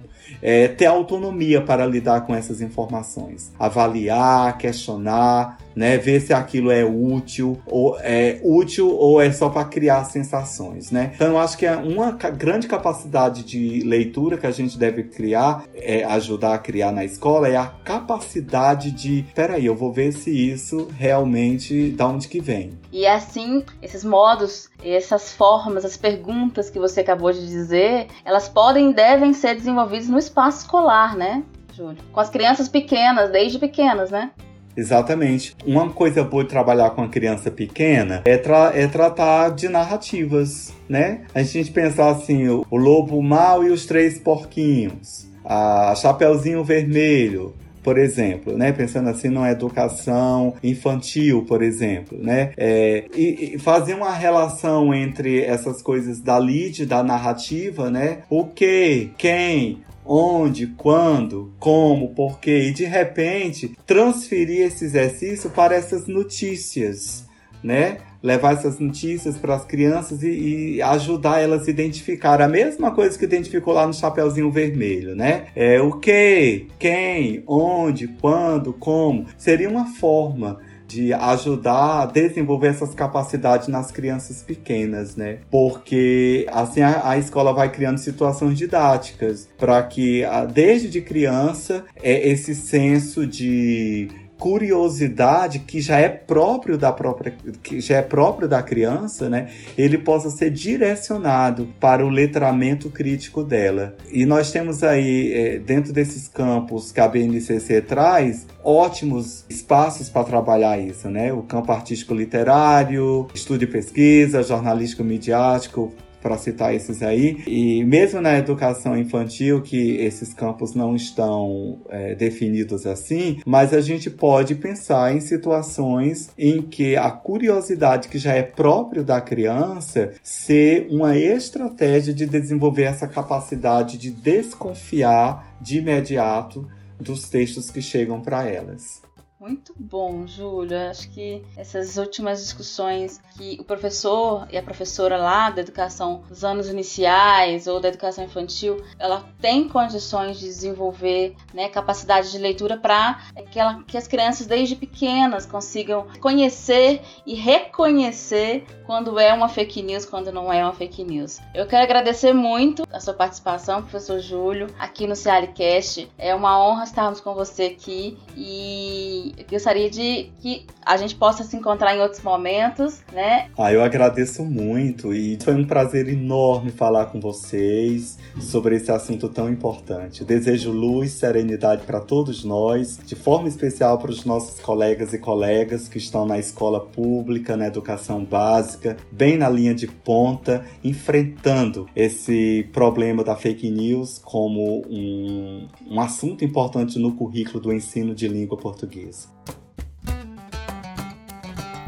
é, 0.43 0.69
ter 0.69 0.87
autonomia 0.87 1.61
para 1.61 1.87
lidar 1.87 2.23
com 2.23 2.35
essas 2.35 2.61
informações, 2.61 3.53
avaliar, 3.59 4.57
questionar, 4.59 5.59
né, 5.77 5.99
ver 5.99 6.21
se 6.21 6.33
aquilo 6.33 6.71
é 6.71 6.83
útil 6.83 7.61
ou 7.67 7.99
é 8.01 8.41
útil 8.43 8.89
ou 8.89 9.21
é 9.21 9.31
só 9.31 9.51
para 9.51 9.67
criar 9.67 10.05
sensações, 10.05 10.91
né? 10.91 11.13
Então 11.15 11.29
eu 11.29 11.39
acho 11.39 11.59
que 11.59 11.67
é 11.67 11.77
uma 11.77 12.13
grande 12.13 12.67
capacidade 12.67 13.45
de 13.45 13.83
leitura 13.85 14.39
que 14.39 14.47
a 14.47 14.51
gente 14.51 14.79
deve 14.79 15.05
criar, 15.05 15.65
é, 15.75 16.03
ajudar 16.05 16.55
a 16.55 16.59
criar 16.59 16.91
na 16.91 17.05
escola 17.05 17.49
é 17.49 17.57
a 17.57 17.67
capacidade 17.67 18.91
de, 18.91 19.27
peraí, 19.35 19.67
eu 19.67 19.77
vou 19.77 19.93
ver 19.93 20.13
se 20.13 20.31
isso 20.31 20.89
realmente 20.97 21.91
da 21.91 22.09
onde 22.09 22.27
que 22.27 22.41
vem. 22.41 22.79
E 22.91 23.07
assim, 23.07 23.63
esses 23.83 24.05
modos, 24.05 24.71
essas 24.83 25.33
formas, 25.33 25.85
as 25.85 25.97
perguntas 25.97 26.71
que 26.71 26.79
você 26.79 27.01
acabou 27.01 27.33
de 27.33 27.47
dizer, 27.47 28.07
elas 28.25 28.49
podem 28.49 28.91
e 28.91 28.95
devem 28.95 29.35
ser 29.35 29.55
desenvolvidas 29.55 30.09
no 30.09 30.19
espaço 30.19 30.61
escolar, 30.61 31.17
né? 31.17 31.43
Júlio? 31.73 31.99
Com 32.11 32.21
as 32.21 32.31
crianças 32.31 32.69
pequenas, 32.69 33.31
desde 33.31 33.59
pequenas, 33.59 34.11
né? 34.11 34.31
Exatamente. 34.77 35.57
Uma 35.67 35.89
coisa 35.91 36.23
boa 36.23 36.45
de 36.45 36.51
trabalhar 36.51 36.91
com 36.91 37.03
a 37.03 37.09
criança 37.09 37.51
pequena 37.51 38.23
é, 38.25 38.37
tra 38.37 38.73
é 38.75 38.87
tratar 38.87 39.51
de 39.51 39.69
narrativas, 39.69 40.73
né? 40.89 41.23
A 41.35 41.43
gente 41.43 41.71
pensar 41.71 42.11
assim, 42.11 42.49
o, 42.49 42.65
o 42.71 42.77
lobo 42.77 43.21
mau 43.23 43.65
e 43.65 43.71
os 43.71 43.87
três 43.87 44.19
porquinhos, 44.19 45.27
a 45.45 45.95
Chapeuzinho 45.95 46.63
Vermelho, 46.63 47.55
por 47.87 47.99
exemplo, 47.99 48.59
né? 48.59 48.73
Pensando 48.73 49.09
assim 49.09 49.29
numa 49.29 49.49
educação 49.49 50.55
infantil, 50.61 51.45
por 51.47 51.63
exemplo, 51.63 52.19
né? 52.21 52.51
É, 52.57 53.05
e, 53.15 53.55
e, 53.55 53.59
fazer 53.61 53.95
uma 53.95 54.13
relação 54.13 54.93
entre 54.93 55.45
essas 55.45 55.81
coisas 55.81 56.21
da 56.21 56.37
lead, 56.37 56.85
da 56.85 57.05
narrativa, 57.05 57.89
né? 57.89 58.23
O 58.29 58.45
que, 58.45 59.13
quem, 59.17 59.85
onde, 60.07 60.69
quando, 60.69 61.53
como, 61.59 62.15
porquê, 62.15 62.69
e 62.69 62.73
de 62.73 62.85
repente 62.85 63.77
transferir 63.87 64.63
esse 64.63 64.85
exercício 64.85 65.51
para 65.51 65.75
essas 65.75 66.07
notícias, 66.07 67.27
né? 67.63 67.99
Levar 68.23 68.55
essas 68.55 68.79
notícias 68.79 69.37
para 69.37 69.55
as 69.55 69.65
crianças 69.65 70.23
e, 70.23 70.77
e, 70.77 70.83
ajudar 70.83 71.41
elas 71.41 71.69
a 71.69 71.71
identificar 71.71 72.41
a 72.41 72.49
mesma 72.49 72.91
coisa 72.91 73.17
que 73.17 73.25
identificou 73.25 73.75
lá 73.75 73.87
no 73.87 73.95
Chapeuzinho 73.95 74.51
Vermelho, 74.51 75.15
né? 75.15 75.47
É 75.55 75.81
o 75.81 75.93
que, 75.93 76.67
quem, 76.79 77.43
onde, 77.47 78.09
quando, 78.09 78.73
como. 78.73 79.27
Seria 79.37 79.69
uma 79.69 79.87
forma 79.87 80.59
de 80.87 81.13
ajudar 81.13 82.03
a 82.03 82.07
desenvolver 82.07 82.69
essas 82.69 82.95
capacidades 82.95 83.69
nas 83.69 83.91
crianças 83.91 84.43
pequenas, 84.43 85.17
né? 85.17 85.39
Porque 85.51 86.47
assim 86.51 86.81
a, 86.83 87.11
a 87.11 87.19
escola 87.19 87.53
vai 87.53 87.71
criando 87.71 87.99
situações 87.99 88.57
didáticas 88.57 89.49
para 89.59 89.83
que 89.83 90.23
desde 90.53 90.89
de 90.89 91.01
criança 91.01 91.85
é 92.03 92.29
esse 92.29 92.55
senso 92.55 93.27
de 93.27 94.09
curiosidade 94.39 95.61
que 95.61 95.81
já 95.81 95.99
é 95.99 96.09
próprio 96.09 96.77
da 96.77 96.93
própria 96.93 97.35
que 97.63 97.81
já 97.81 97.97
é 97.97 98.03
próprio 98.03 98.49
da 98.49 98.63
criança, 98.63 99.29
né? 99.29 99.49
Ele 99.77 99.99
possa 99.99 100.31
ser 100.31 100.51
direcionado 100.51 101.69
para 101.81 102.05
o 102.05 102.09
letramento 102.09 102.91
crítico 102.91 103.43
dela. 103.43 103.97
E 104.11 104.27
nós 104.27 104.51
temos 104.51 104.83
aí 104.83 105.33
é, 105.33 105.59
dentro 105.59 105.93
desses 105.93 106.29
campos 106.29 106.93
que 106.93 107.01
a 107.01 107.09
BNCC 107.09 107.81
traz 107.81 108.47
ótimos 108.63 109.45
espaços 109.49 110.09
para 110.09 110.25
trabalhar 110.25 110.79
isso, 110.79 111.09
né? 111.09 111.33
O 111.33 111.43
campo 111.43 111.73
artístico 111.73 112.13
literário, 112.13 113.29
estudo 113.35 113.63
e 113.63 113.67
pesquisa, 113.67 114.43
jornalístico 114.43 115.05
midiático, 115.05 115.93
para 116.27 116.37
citar 116.37 116.75
esses 116.75 117.05
aí. 117.05 117.45
E 117.47 117.85
mesmo 117.85 118.21
na 118.21 118.37
educação 118.37 118.99
infantil, 118.99 119.63
que 119.63 119.97
esses 119.99 120.35
campos 120.35 120.75
não 120.75 120.97
estão 120.97 121.79
é, 121.89 122.17
definidos 122.17 122.85
assim, 122.85 123.41
mas 123.47 123.73
a 123.73 123.81
gente 123.81 124.11
pode 124.11 124.57
pensar 124.57 125.15
em 125.15 125.21
situações 125.21 126.31
em 126.37 126.63
que 126.63 126.97
a 126.97 127.13
curiosidade 127.13 128.09
que 128.09 128.19
já 128.19 128.35
é 128.35 128.43
próprio 128.43 129.05
da 129.05 129.21
criança 129.21 130.15
ser 130.21 130.89
uma 130.91 131.17
estratégia 131.17 132.13
de 132.13 132.27
desenvolver 132.27 132.85
essa 132.85 133.07
capacidade 133.07 133.97
de 133.97 134.11
desconfiar 134.11 135.57
de 135.61 135.79
imediato 135.79 136.67
dos 137.01 137.29
textos 137.29 137.71
que 137.71 137.81
chegam 137.81 138.21
para 138.21 138.45
elas. 138.49 139.06
Muito 139.39 139.75
bom, 139.79 140.27
Júlio. 140.27 140.79
Acho 140.89 141.11
que 141.11 141.45
essas 141.59 141.99
últimas 141.99 142.43
discussões 142.43 143.21
que 143.37 143.59
o 143.61 143.65
professor 143.65 144.49
e 144.51 144.57
a 144.57 144.63
professora 144.63 145.19
lá 145.19 145.51
da 145.51 145.61
educação 145.61 146.23
dos 146.27 146.43
anos 146.43 146.71
iniciais 146.71 147.67
ou 147.67 147.79
da 147.79 147.89
educação 147.89 148.25
infantil, 148.25 148.83
ela 148.99 149.29
tem 149.39 149.69
condições 149.69 150.39
de 150.39 150.47
desenvolver 150.47 151.37
né, 151.53 151.69
capacidade 151.69 152.31
de 152.31 152.39
leitura 152.39 152.79
para 152.79 153.21
que, 153.51 153.61
que 153.87 153.99
as 153.99 154.09
crianças 154.09 154.47
desde 154.47 154.75
pequenas 154.75 155.45
consigam 155.45 156.07
conhecer 156.19 157.03
e 157.27 157.35
reconhecer 157.35 158.65
quando 158.87 159.19
é 159.19 159.35
uma 159.35 159.49
fake 159.49 159.83
news, 159.83 160.07
quando 160.07 160.33
não 160.33 160.51
é 160.51 160.63
uma 160.63 160.73
fake 160.73 161.05
news. 161.05 161.41
Eu 161.55 161.67
quero 161.67 161.83
agradecer 161.83 162.33
muito 162.33 162.85
a 162.91 163.01
sua 163.01 163.13
participação, 163.13 163.83
professor 163.83 164.19
Júlio, 164.19 164.69
aqui 164.79 165.07
no 165.07 165.15
Cealicast. 165.15 166.09
É 166.17 166.35
uma 166.35 166.65
honra 166.65 166.85
estarmos 166.85 167.21
com 167.21 167.35
você 167.35 167.65
aqui 167.65 168.17
e 168.35 169.26
eu 169.37 169.45
gostaria 169.51 169.91
de 169.91 170.31
que 170.41 170.67
a 170.85 170.97
gente 170.97 171.17
possa 171.17 171.43
se 171.43 171.57
encontrar 171.57 171.97
em 171.97 172.01
outros 172.01 172.23
momentos, 172.23 173.01
né? 173.13 173.49
Ah, 173.59 173.73
eu 173.73 173.83
agradeço 173.83 174.45
muito 174.45 175.13
e 175.13 175.37
foi 175.43 175.55
um 175.55 175.65
prazer 175.65 176.09
enorme 176.09 176.71
falar 176.71 177.07
com 177.07 177.21
vocês 177.21 178.19
sobre 178.41 178.77
esse 178.77 178.93
assunto 178.93 179.29
tão 179.29 179.51
importante. 179.51 180.25
desejo 180.25 180.71
luz, 180.71 181.13
serenidade 181.13 181.85
para 181.85 182.01
todos 182.01 182.45
nós, 182.45 182.99
de 183.05 183.17
forma 183.17 183.49
especial 183.49 183.99
para 183.99 184.11
os 184.11 184.25
nossos 184.25 184.61
colegas 184.61 185.13
e 185.13 185.19
colegas 185.19 185.89
que 185.89 185.99
estão 185.99 186.25
na 186.25 186.39
escola 186.39 186.81
pública, 186.81 187.57
na 187.57 187.67
educação 187.67 188.25
básica, 188.25 188.97
bem 189.11 189.37
na 189.37 189.49
linha 189.49 189.75
de 189.75 189.87
ponta, 189.87 190.65
enfrentando 190.85 191.89
esse 191.97 192.69
problema 192.73 193.25
da 193.25 193.35
fake 193.35 193.71
news 193.71 194.21
como 194.23 194.85
um, 194.89 195.67
um 195.89 196.01
assunto 196.01 196.45
importante 196.45 196.99
no 196.99 197.13
currículo 197.13 197.61
do 197.61 197.73
ensino 197.73 198.15
de 198.15 198.29
língua 198.29 198.57
portuguesa. 198.57 199.16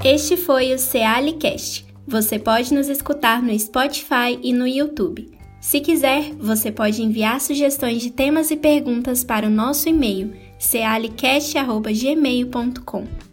Este 0.04 0.36
foi 0.36 0.72
o 0.72 0.78
Cealicast. 0.78 1.84
Você 2.06 2.38
pode 2.38 2.72
nos 2.72 2.88
escutar 2.88 3.42
no 3.42 3.58
Spotify 3.58 4.38
e 4.42 4.52
no 4.52 4.66
YouTube. 4.66 5.36
Se 5.60 5.80
quiser, 5.80 6.32
você 6.34 6.70
pode 6.70 7.02
enviar 7.02 7.40
sugestões 7.40 8.00
de 8.00 8.10
temas 8.10 8.50
e 8.50 8.56
perguntas 8.56 9.24
para 9.24 9.46
o 9.46 9.50
nosso 9.50 9.88
e-mail 9.88 10.34
cealicast.gmail.com. 10.58 13.27